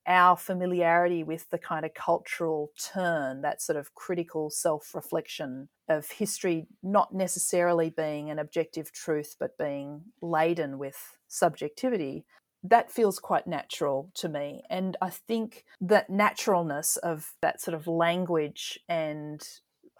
[0.08, 6.10] our familiarity with the kind of cultural turn, that sort of critical self reflection of
[6.10, 12.24] history not necessarily being an objective truth, but being laden with subjectivity,
[12.64, 14.62] that feels quite natural to me.
[14.68, 19.42] And I think that naturalness of that sort of language and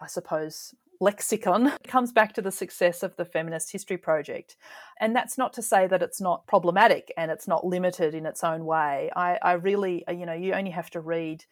[0.01, 4.55] I suppose lexicon comes back to the success of the Feminist History Project.
[4.99, 8.43] And that's not to say that it's not problematic and it's not limited in its
[8.43, 9.09] own way.
[9.15, 11.45] I, I really, you know, you only have to read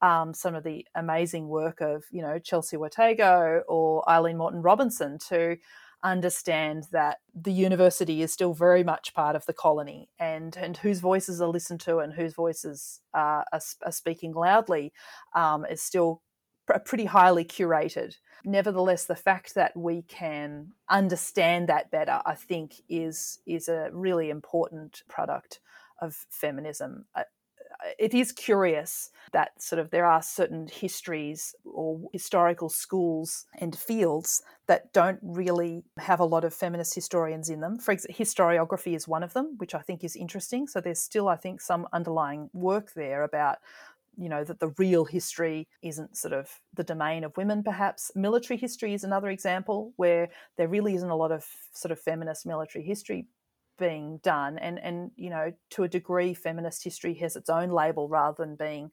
[0.00, 5.56] um, some of the amazing work of, you know, Chelsea Watego or Aileen Moreton-Robinson to
[6.04, 11.00] understand that the university is still very much part of the colony and, and whose
[11.00, 14.92] voices are listened to and whose voices are, are, are speaking loudly
[15.34, 16.22] um, is still
[16.66, 18.16] pr- pretty highly curated.
[18.44, 24.30] Nevertheless, the fact that we can understand that better, I think, is is a really
[24.30, 25.60] important product
[26.00, 27.06] of feminism.
[27.98, 34.42] It is curious that sort of there are certain histories or historical schools and fields
[34.66, 37.78] that don't really have a lot of feminist historians in them.
[37.78, 40.66] For example, historiography is one of them, which I think is interesting.
[40.66, 43.58] So there's still, I think, some underlying work there about
[44.16, 48.58] you know that the real history isn't sort of the domain of women perhaps military
[48.58, 52.84] history is another example where there really isn't a lot of sort of feminist military
[52.84, 53.26] history
[53.82, 58.08] being done and and you know to a degree feminist history has its own label
[58.08, 58.88] rather than being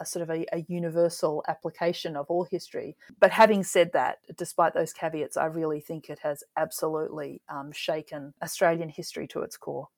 [0.00, 2.96] a sort of a, a, universal application of all history.
[3.20, 8.34] But having said that despite those caveats i really think it has absolutely um, shaken
[8.42, 9.88] australian history to its core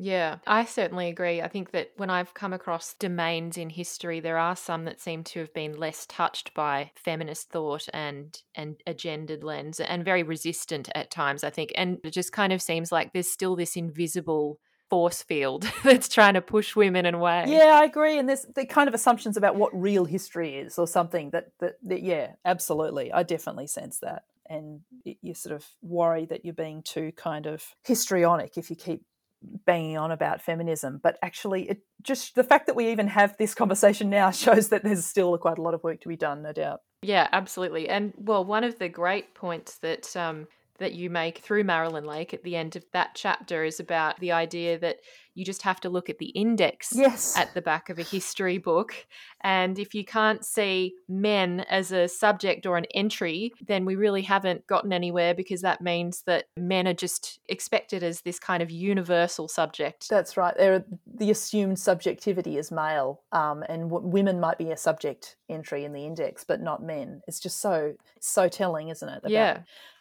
[0.00, 1.42] yeah, I certainly agree.
[1.42, 5.24] I think that when I've come across domains in history, there are some that seem
[5.24, 10.22] to have been less touched by feminist thought and and a gendered lens and very
[10.22, 11.72] resistant at times, I think.
[11.74, 16.34] And it just kind of seems like there's still this invisible force field that's trying
[16.34, 17.46] to push women away.
[17.48, 18.18] Yeah, I agree.
[18.18, 21.74] And there's the kind of assumptions about what real history is or something that, that,
[21.82, 23.12] that yeah, absolutely.
[23.12, 27.62] I definitely sense that and you sort of worry that you're being too kind of
[27.84, 29.02] histrionic if you keep
[29.42, 33.54] banging on about feminism, but actually, it just the fact that we even have this
[33.54, 36.52] conversation now shows that there's still quite a lot of work to be done, no
[36.52, 36.80] doubt.
[37.02, 37.88] Yeah, absolutely.
[37.88, 42.32] And well, one of the great points that um, that you make through Marilyn Lake
[42.32, 44.98] at the end of that chapter is about the idea that
[45.38, 47.36] you just have to look at the index yes.
[47.36, 49.06] at the back of a history book.
[49.40, 54.22] And if you can't see men as a subject or an entry, then we really
[54.22, 58.70] haven't gotten anywhere because that means that men are just expected as this kind of
[58.70, 60.08] universal subject.
[60.08, 60.56] That's right.
[60.56, 65.84] They're, the assumed subjectivity is male, um, and w- women might be a subject entry
[65.84, 67.22] in the index, but not men.
[67.28, 69.18] It's just so so telling, isn't it?
[69.18, 69.60] About, yeah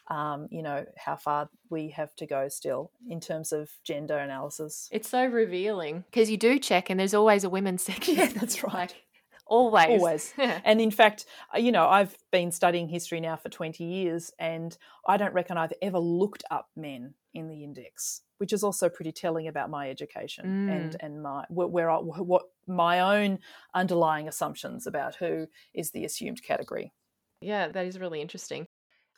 [0.10, 4.88] um, you know, how far we have to go still in terms of gender analysis.
[4.91, 8.16] It's so revealing because you do check and there's always a women's section.
[8.16, 8.93] Yeah, that's right.
[9.45, 9.88] always.
[9.89, 10.34] Always.
[10.38, 14.78] and in fact, uh, you know, I've been studying history now for 20 years and
[15.08, 19.12] I don't reckon I've ever looked up men in the index, which is also pretty
[19.12, 20.72] telling about my education mm.
[20.72, 23.39] and and my where I, what my own
[23.74, 26.93] underlying assumptions about who is the assumed category.
[27.41, 28.66] Yeah, that is really interesting.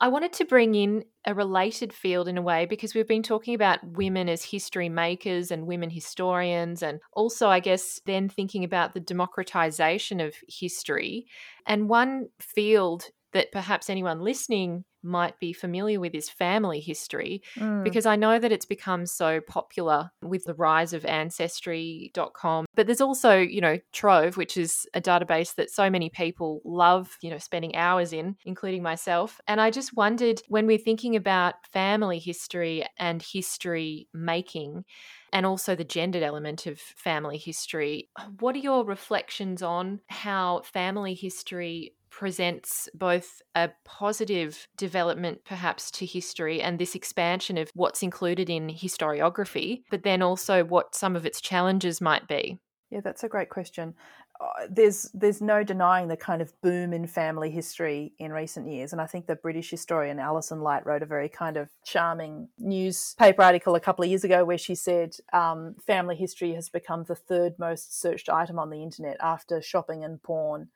[0.02, 3.54] I wanted to bring in a related field in a way because we've been talking
[3.54, 8.94] about women as history makers and women historians, and also, I guess, then thinking about
[8.94, 11.28] the democratization of history.
[11.66, 17.84] And one field that perhaps anyone listening might be familiar with is family history mm.
[17.84, 23.02] because I know that it's become so popular with the rise of ancestry.com but there's
[23.02, 27.38] also you know Trove which is a database that so many people love you know
[27.38, 32.86] spending hours in including myself and I just wondered when we're thinking about family history
[32.98, 34.84] and history making
[35.32, 38.10] and also the gendered element of family history.
[38.40, 46.06] What are your reflections on how family history presents both a positive development, perhaps, to
[46.06, 51.26] history and this expansion of what's included in historiography, but then also what some of
[51.26, 52.60] its challenges might be?
[52.90, 53.94] Yeah, that's a great question.
[54.42, 58.94] Uh, there's there's no denying the kind of boom in family history in recent years,
[58.94, 63.44] and I think the British historian Alison Light wrote a very kind of charming newspaper
[63.44, 67.16] article a couple of years ago where she said um, family history has become the
[67.16, 70.70] third most searched item on the internet after shopping and porn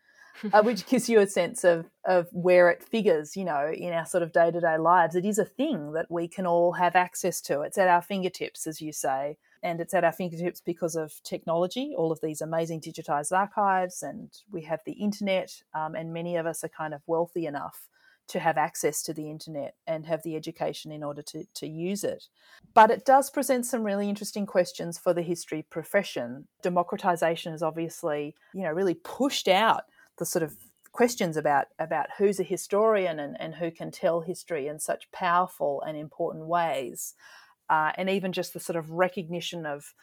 [0.51, 4.05] uh, which gives you a sense of of where it figures, you know, in our
[4.05, 5.15] sort of day to day lives.
[5.15, 7.61] It is a thing that we can all have access to.
[7.61, 11.93] It's at our fingertips, as you say, and it's at our fingertips because of technology.
[11.97, 16.45] All of these amazing digitized archives, and we have the internet, um, and many of
[16.45, 17.87] us are kind of wealthy enough
[18.25, 22.03] to have access to the internet and have the education in order to, to use
[22.03, 22.25] it.
[22.73, 26.47] But it does present some really interesting questions for the history profession.
[26.61, 29.83] Democratization has obviously, you know, really pushed out
[30.17, 30.55] the sort of
[30.91, 35.81] questions about about who's a historian and, and who can tell history in such powerful
[35.81, 37.15] and important ways,
[37.69, 39.93] uh, and even just the sort of recognition of,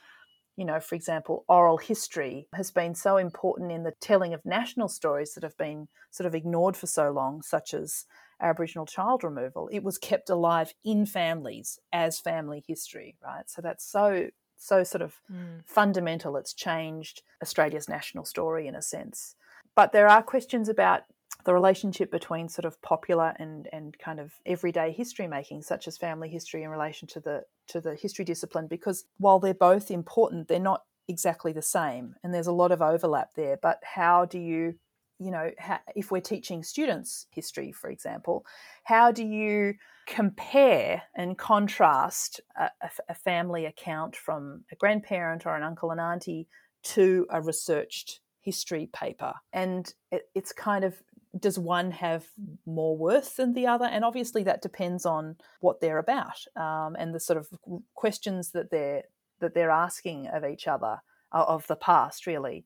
[0.56, 4.88] you know, for example, oral history has been so important in the telling of national
[4.88, 8.04] stories that have been sort of ignored for so long, such as
[8.42, 9.68] Aboriginal child removal.
[9.70, 13.48] It was kept alive in families as family history, right?
[13.48, 15.64] So that's so so sort of mm.
[15.64, 16.36] fundamental.
[16.36, 19.34] It's changed Australia's national story in a sense.
[19.76, 21.02] But there are questions about
[21.44, 25.96] the relationship between sort of popular and and kind of everyday history making such as
[25.96, 30.48] family history in relation to the to the history discipline because while they're both important
[30.48, 33.58] they're not exactly the same and there's a lot of overlap there.
[33.60, 34.74] But how do you
[35.18, 38.44] you know how, if we're teaching students history for example
[38.84, 39.74] how do you
[40.06, 46.00] compare and contrast a, a, a family account from a grandparent or an uncle and
[46.00, 46.48] auntie
[46.82, 49.34] to a researched history paper.
[49.52, 51.02] And it, it's kind of
[51.38, 52.26] does one have
[52.66, 53.84] more worth than the other?
[53.84, 57.48] And obviously, that depends on what they're about um, and the sort of
[57.94, 59.04] questions that they're
[59.40, 60.98] that they're asking of each other
[61.32, 62.26] of the past.
[62.26, 62.64] Really,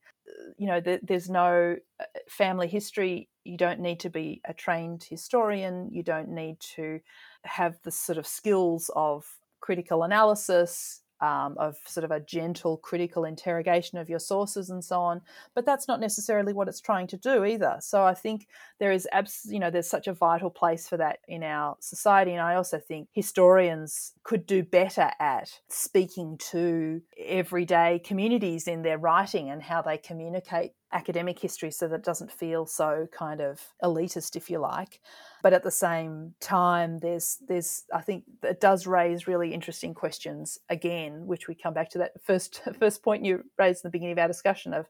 [0.57, 3.29] you know, there's no uh, family history.
[3.45, 5.91] You don't need to be a trained historian.
[5.93, 7.01] You don't need to
[7.45, 9.27] have the sort of skills of
[9.61, 15.01] critical analysis um, of sort of a gentle critical interrogation of your sources and so
[15.01, 15.23] on
[15.55, 17.77] but that's not necessarily what it's trying to do either.
[17.81, 18.47] So i think
[18.79, 22.33] there is abs- you know there's such a vital place for that in our society
[22.33, 28.99] and i also think historians could do better at speaking to everyday communities in their
[28.99, 33.61] writing and how they communicate academic history so that it doesn't feel so kind of
[33.83, 35.01] elitist if you like
[35.43, 40.59] but at the same time there's there's i think it does raise really interesting questions
[40.71, 44.13] again which we come back to that first first point you raised in the beginning
[44.13, 44.87] of our discussion of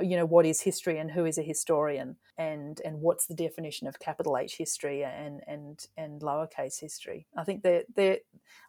[0.00, 3.86] you know what is history and who is a historian and and what's the definition
[3.86, 7.26] of capital H history and and and lowercase history.
[7.36, 8.20] I think that they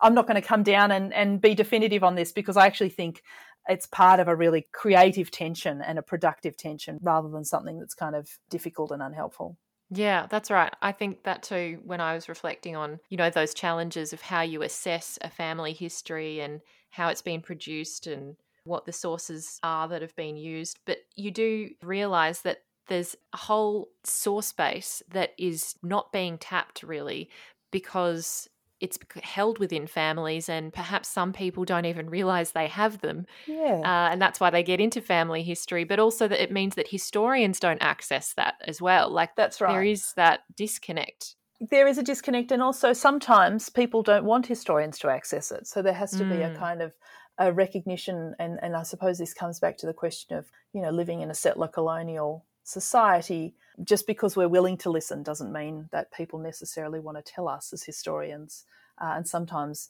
[0.02, 2.90] I'm not going to come down and and be definitive on this because I actually
[2.90, 3.24] think
[3.68, 7.94] it's part of a really creative tension and a productive tension rather than something that's
[7.94, 9.58] kind of difficult and unhelpful.
[9.90, 10.74] Yeah, that's right.
[10.82, 14.42] I think that too when I was reflecting on, you know, those challenges of how
[14.42, 19.88] you assess a family history and how it's been produced and what the sources are
[19.90, 20.80] that have been used.
[20.86, 26.84] But you do realize that there's a whole source base that is not being tapped
[26.84, 27.30] really
[27.72, 28.50] because
[28.84, 33.26] it's held within families, and perhaps some people don't even realize they have them.
[33.48, 33.80] Yeah.
[33.80, 36.90] Uh, and that's why they get into family history, but also that it means that
[36.90, 39.10] historians don't access that as well.
[39.10, 39.72] Like, that's right.
[39.72, 41.36] There is that disconnect.
[41.72, 45.66] There is a disconnect, and also sometimes people don't want historians to access it.
[45.66, 46.30] So there has to mm.
[46.30, 46.58] be a mm.
[46.58, 46.92] kind of
[47.38, 50.92] a recognition, and, and I suppose this comes back to the question of, you know,
[50.92, 53.54] living in a settler colonial society
[53.84, 57.74] just because we're willing to listen doesn't mean that people necessarily want to tell us
[57.74, 58.66] as historians.
[59.02, 59.90] Uh, and sometimes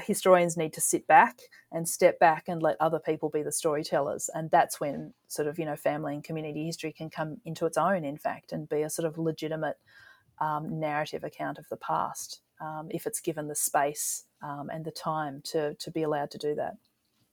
[0.00, 1.38] historians need to sit back
[1.72, 4.28] and step back and let other people be the storytellers.
[4.34, 7.78] And that's when sort of, you know, family and community history can come into its
[7.78, 9.78] own, in fact, and be a sort of legitimate
[10.38, 14.90] um, narrative account of the past um, if it's given the space um, and the
[14.90, 16.76] time to, to be allowed to do that.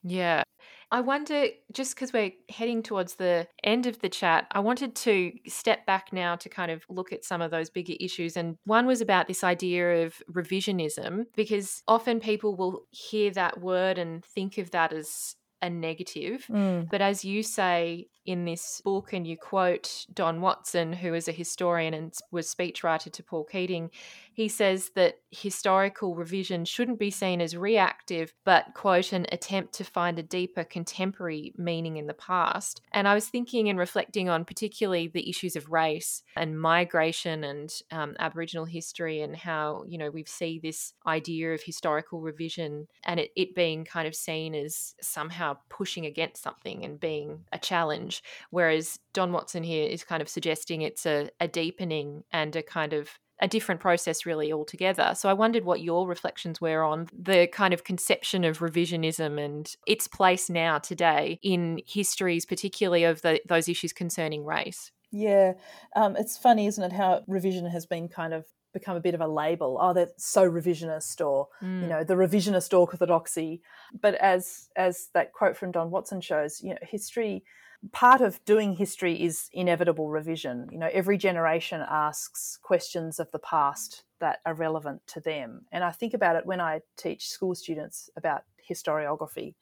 [0.03, 0.43] Yeah.
[0.91, 5.31] I wonder, just because we're heading towards the end of the chat, I wanted to
[5.45, 8.35] step back now to kind of look at some of those bigger issues.
[8.35, 13.99] And one was about this idea of revisionism, because often people will hear that word
[13.99, 16.45] and think of that as a negative.
[16.49, 16.89] Mm.
[16.89, 21.33] But as you say in this book, and you quote Don Watson, who is a
[21.33, 23.91] historian and was speechwriter to Paul Keating,
[24.39, 29.83] he says that historical revision shouldn't be seen as reactive, but, quote, an attempt to
[29.83, 32.79] find a deeper contemporary meaning in the past.
[32.93, 37.69] And I was thinking and reflecting on particularly the issues of race and migration and
[37.91, 43.19] um, Aboriginal history and how, you know, we see this idea of historical revision and
[43.19, 48.23] it, it being kind of seen as somehow pushing against something and being a challenge.
[48.51, 52.93] Whereas Don Watson here is kind of suggesting it's a, a deepening and a kind
[52.93, 53.09] of
[53.41, 55.13] a different process really altogether.
[55.15, 59.73] So I wondered what your reflections were on the kind of conception of revisionism and
[59.87, 64.91] its place now today in histories, particularly of the, those issues concerning race.
[65.11, 65.53] Yeah,
[65.95, 69.21] um, it's funny, isn't it, how revision has been kind of become a bit of
[69.21, 69.77] a label.
[69.81, 71.81] Oh, that's so revisionist, or mm.
[71.81, 73.61] you know, the revisionist orthodoxy.
[73.99, 77.43] But as as that quote from Don Watson shows, you know, history
[77.91, 80.67] part of doing history is inevitable revision.
[80.71, 85.65] You know, every generation asks questions of the past that are relevant to them.
[85.71, 89.55] And I think about it when I teach school students about historiography.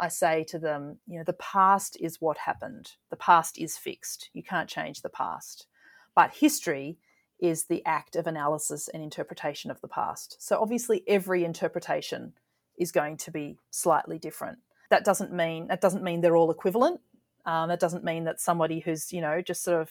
[0.00, 2.92] I say to them, you know, the past is what happened.
[3.10, 4.30] The past is fixed.
[4.32, 5.66] You can't change the past.
[6.14, 6.98] But history
[7.40, 10.36] is the act of analysis and interpretation of the past.
[10.40, 12.32] So obviously every interpretation
[12.78, 14.58] is going to be slightly different.
[14.90, 17.00] That doesn't mean that doesn't mean they're all equivalent.
[17.44, 19.90] Um, that doesn't mean that somebody who's, you know, just sort of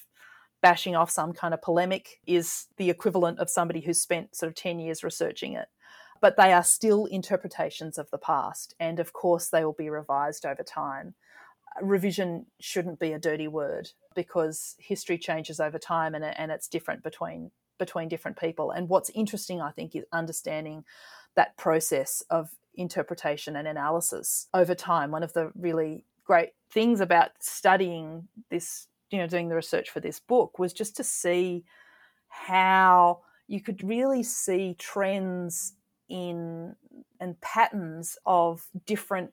[0.62, 4.56] bashing off some kind of polemic is the equivalent of somebody who's spent sort of
[4.56, 5.68] 10 years researching it.
[6.22, 8.76] But they are still interpretations of the past.
[8.80, 11.16] And of course, they will be revised over time.
[11.82, 17.04] Revision shouldn't be a dirty word because history changes over time and, and it's different
[17.04, 18.70] between between different people.
[18.70, 20.84] And what's interesting, I think, is understanding
[21.36, 25.10] that process of interpretation and analysis over time.
[25.10, 30.00] One of the really great things about studying this, you know, doing the research for
[30.00, 31.64] this book was just to see
[32.30, 35.74] how you could really see trends
[36.10, 36.76] in
[37.20, 39.32] and patterns of different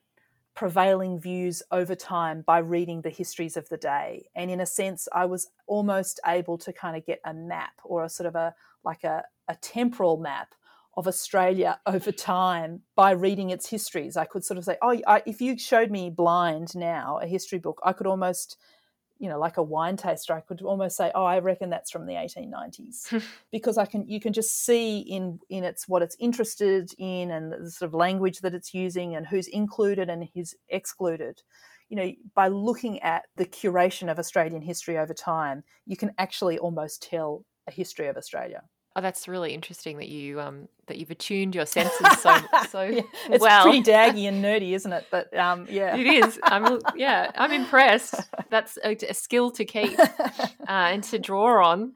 [0.54, 4.28] prevailing views over time by reading the histories of the day.
[4.34, 8.04] And in a sense, I was almost able to kind of get a map or
[8.04, 10.54] a sort of a like a, a temporal map
[10.98, 14.16] of Australia over time by reading its histories.
[14.16, 17.60] I could sort of say, oh, I, if you showed me blind now a history
[17.60, 18.58] book, I could almost
[19.20, 22.06] you know like a wine taster i could almost say oh i reckon that's from
[22.06, 23.20] the 1890s
[23.50, 27.50] because i can you can just see in in its what it's interested in and
[27.50, 31.42] the sort of language that it's using and who's included and who's excluded.
[31.88, 36.58] You know by looking at the curation of australian history over time you can actually
[36.58, 38.62] almost tell a history of australia
[38.98, 42.36] Oh, that's really interesting that you um that you've attuned your senses so
[42.68, 43.62] so yeah, it's well.
[43.62, 45.06] pretty daggy and nerdy, isn't it?
[45.08, 46.40] But um, yeah, it is.
[46.42, 48.16] I'm yeah, I'm impressed.
[48.50, 51.92] That's a, a skill to keep uh, and to draw on.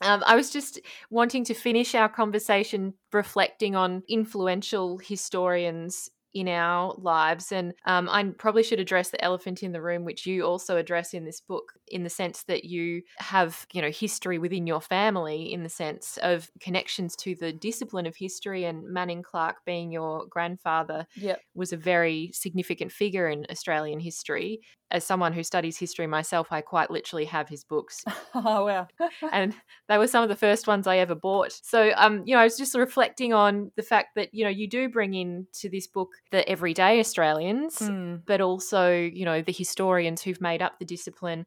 [0.00, 0.78] Um, I was just
[1.10, 7.50] wanting to finish our conversation reflecting on influential historians in our lives.
[7.50, 11.14] And um, I probably should address the elephant in the room, which you also address
[11.14, 15.52] in this book, in the sense that you have, you know, history within your family,
[15.52, 18.64] in the sense of connections to the discipline of history.
[18.64, 21.40] And Manning Clark, being your grandfather, yep.
[21.54, 24.60] was a very significant figure in Australian history
[24.94, 28.04] as someone who studies history myself, I quite literally have his books.
[28.34, 28.86] oh wow!
[29.32, 29.52] and
[29.88, 31.52] they were some of the first ones I ever bought.
[31.52, 34.68] So, um, you know, I was just reflecting on the fact that you know you
[34.68, 38.22] do bring into this book the everyday Australians, mm.
[38.24, 41.44] but also you know the historians who've made up the discipline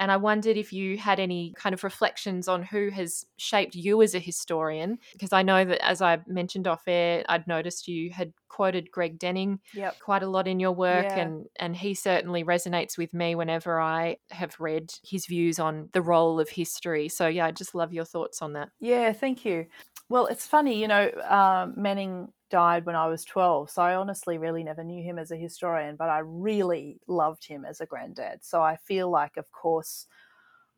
[0.00, 4.00] and I wondered if you had any kind of reflections on who has shaped you
[4.00, 8.10] as a historian, because I know that as I mentioned off air, I'd noticed you
[8.10, 9.98] had quoted Greg Dening yep.
[10.00, 11.20] quite a lot in your work, yeah.
[11.20, 16.02] and and he certainly resonates with me whenever I have read his views on the
[16.02, 17.10] role of history.
[17.10, 18.70] So yeah, I just love your thoughts on that.
[18.80, 19.66] Yeah, thank you.
[20.08, 23.70] Well, it's funny, you know, um, Manning died when I was 12.
[23.70, 27.64] So I honestly really never knew him as a historian, but I really loved him
[27.64, 28.40] as a granddad.
[28.44, 30.06] So I feel like, of course,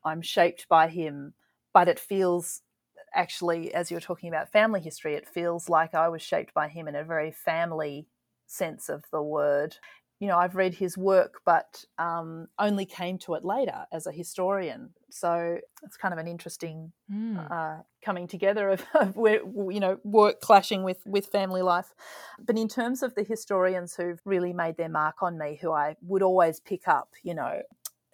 [0.05, 1.33] I'm shaped by him,
[1.73, 2.61] but it feels
[3.13, 6.87] actually, as you're talking about family history, it feels like I was shaped by him
[6.87, 8.07] in a very family
[8.47, 9.77] sense of the word
[10.23, 14.11] you know, I've read his work, but um, only came to it later as a
[14.13, 14.91] historian.
[15.09, 17.51] So it's kind of an interesting mm.
[17.51, 21.93] uh, coming together of, of where, you know work clashing with with family life.
[22.39, 25.97] But in terms of the historians who've really made their mark on me, who I
[26.01, 27.61] would always pick up, you know,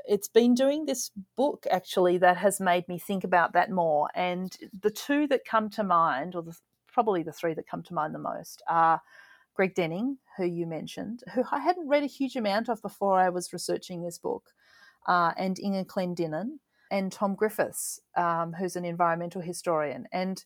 [0.07, 4.09] it's been doing this book actually that has made me think about that more.
[4.15, 6.57] And the two that come to mind, or the,
[6.91, 8.99] probably the three that come to mind the most, are
[9.55, 13.29] Greg Dening, who you mentioned, who I hadn't read a huge amount of before I
[13.29, 14.51] was researching this book,
[15.07, 16.59] uh, and Inga Clendinnen,
[16.91, 20.07] and Tom Griffiths, um, who's an environmental historian.
[20.11, 20.43] And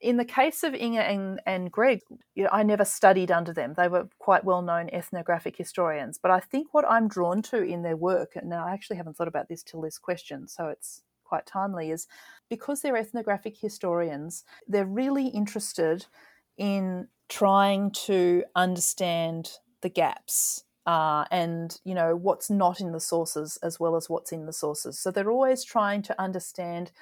[0.00, 2.00] in the case of Inga and, and Greg,
[2.34, 3.74] you know, I never studied under them.
[3.76, 6.18] They were quite well known ethnographic historians.
[6.20, 9.28] But I think what I'm drawn to in their work, and I actually haven't thought
[9.28, 12.06] about this till this question, so it's quite timely, is
[12.50, 16.06] because they're ethnographic historians, they're really interested
[16.58, 23.58] in trying to understand the gaps uh, and you know what's not in the sources
[23.60, 25.00] as well as what's in the sources.
[25.00, 26.92] So they're always trying to understand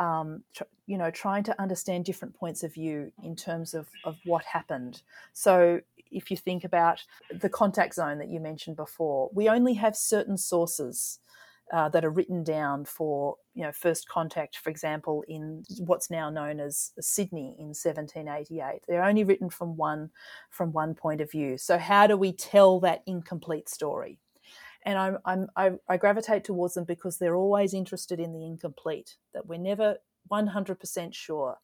[0.00, 4.16] um, tr- you know trying to understand different points of view in terms of, of
[4.24, 5.02] what happened.
[5.34, 5.80] So
[6.10, 10.36] if you think about the contact zone that you mentioned before we only have certain
[10.36, 11.20] sources
[11.72, 16.28] uh, that are written down for you know first contact, for example, in what's now
[16.28, 18.82] known as Sydney in 1788.
[18.86, 20.10] They're only written from one
[20.50, 21.56] from one point of view.
[21.56, 24.18] So how do we tell that incomplete story?
[24.84, 29.16] And I'm, I'm I, I gravitate towards them because they're always interested in the incomplete.
[29.32, 29.96] That we're never
[30.30, 31.56] 100% sure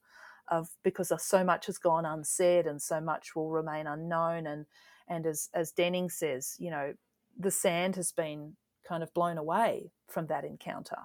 [0.51, 4.47] of because so much has gone unsaid and so much will remain unknown.
[4.47, 4.64] And
[5.09, 6.95] and as as Dening says, you know,
[7.38, 8.57] the sand has been
[8.88, 10.97] kind of blown away from that encounter.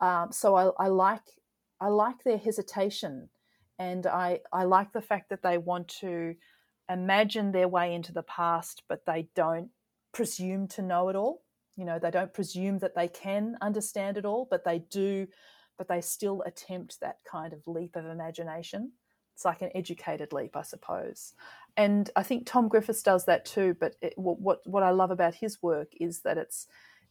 [0.00, 1.22] Um, so I, I, like
[1.80, 3.28] I like their hesitation,
[3.78, 6.34] and I I like the fact that they want to
[6.90, 9.70] imagine their way into the past, but they don't
[10.12, 11.42] presume to know it all.
[11.76, 15.26] You know, they don't presume that they can understand it all, but they do,
[15.76, 18.92] but they still attempt that kind of leap of imagination.
[19.34, 21.34] It's like an educated leap, I suppose.
[21.76, 23.76] And I think Tom Griffiths does that too.
[23.78, 26.66] But it, what what I love about his work is that it's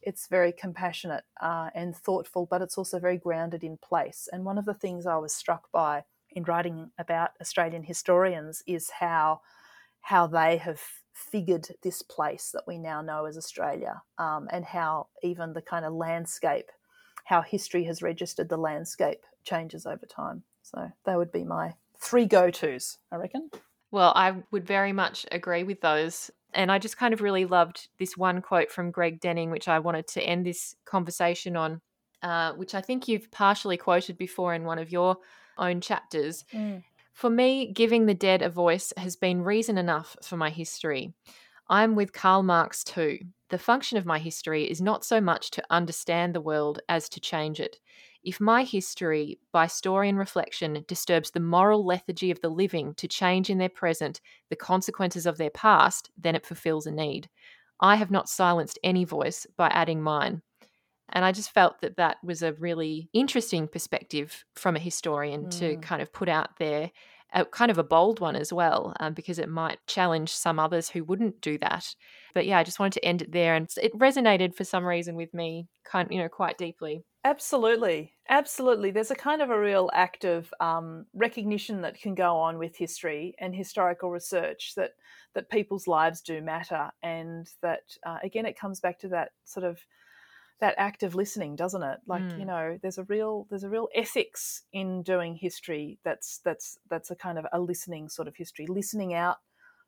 [0.05, 4.29] it's very compassionate uh, and thoughtful, but it's also very grounded in place.
[4.31, 8.89] And one of the things I was struck by in writing about Australian historians is
[8.99, 9.41] how
[10.01, 10.79] how they have
[11.13, 15.83] figured this place that we now know as Australia, um, and how even the kind
[15.83, 16.69] of landscape,
[17.23, 20.43] how history has registered the landscape changes over time.
[20.61, 23.49] So they would be my three go tos, I reckon.
[23.91, 27.89] Well, I would very much agree with those And I just kind of really loved
[27.99, 31.81] this one quote from Greg Dening, which I wanted to end this conversation on,
[32.23, 35.17] uh, which I think you've partially quoted before in one of your
[35.57, 36.45] own chapters.
[36.53, 36.83] Mm.
[37.13, 41.13] For me, giving the dead a voice has been reason enough for my history.
[41.69, 43.19] I'm with Karl Marx too.
[43.49, 47.19] The function of my history is not so much to understand the world as to
[47.19, 47.77] change it.
[48.25, 53.07] If my history, by story and reflection, disturbs the moral lethargy of the living to
[53.07, 54.19] change in their present
[54.49, 57.29] the consequences of their past, then it fulfills a need.
[57.79, 60.41] I have not silenced any voice by adding mine.
[61.09, 65.59] And I just felt that that was a really interesting perspective from a historian mm.
[65.59, 66.89] to kind of put out there
[67.35, 70.89] a, kind of a bold one as well, um, because it might challenge some others
[70.89, 71.93] who wouldn't do that.
[72.33, 75.15] But yeah, I just wanted to end it there, and it resonated for some reason
[75.15, 77.03] with me, kind you know, quite deeply.
[77.25, 78.91] Absolutely, absolutely.
[78.91, 82.77] There's a kind of a real act of um, recognition that can go on with
[82.77, 84.91] history and historical research that
[85.33, 89.63] that people's lives do matter, and that uh, again, it comes back to that sort
[89.65, 89.79] of
[90.59, 92.39] that act of listening doesn't it like mm.
[92.39, 97.11] you know there's a real there's a real ethics in doing history that's that's that's
[97.11, 99.37] a kind of a listening sort of history listening out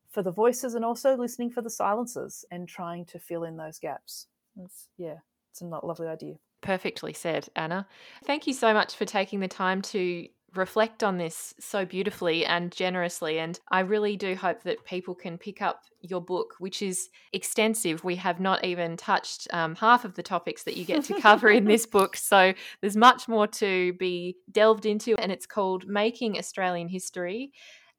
[0.10, 3.80] for the voices and also listening for the silences and trying to fill in those
[3.80, 4.28] gaps
[4.62, 5.20] it's, yeah
[5.52, 6.36] it's a lovely idea
[6.68, 7.88] perfectly said anna
[8.26, 12.72] thank you so much for taking the time to reflect on this so beautifully and
[12.72, 13.40] generously.
[13.40, 18.04] And I really do hope that people can pick up your book, which is extensive.
[18.04, 21.50] We have not even touched um, half of the topics that you get to cover
[21.50, 22.18] in this book.
[22.18, 25.16] So there's much more to be delved into.
[25.18, 27.52] And it's called Making Australian History.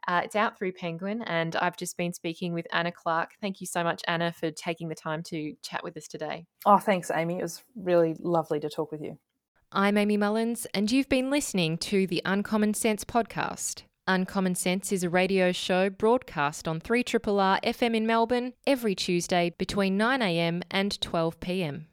[0.09, 3.33] Uh, it's out through Penguin, and I've just been speaking with Anna Clark.
[3.43, 6.47] Thank you so much, Anna, for taking the time to chat with us today.
[6.65, 7.39] Oh, thanks, Amy.
[7.39, 9.19] It was really lovely to talk with you.
[9.71, 13.83] I'm Amy Mullins, and you've been listening to the Uncommon Sense podcast.
[14.07, 19.99] Uncommon Sense is a radio show broadcast on 3RRR FM in Melbourne every Tuesday between
[19.99, 21.85] 9am and 12pm.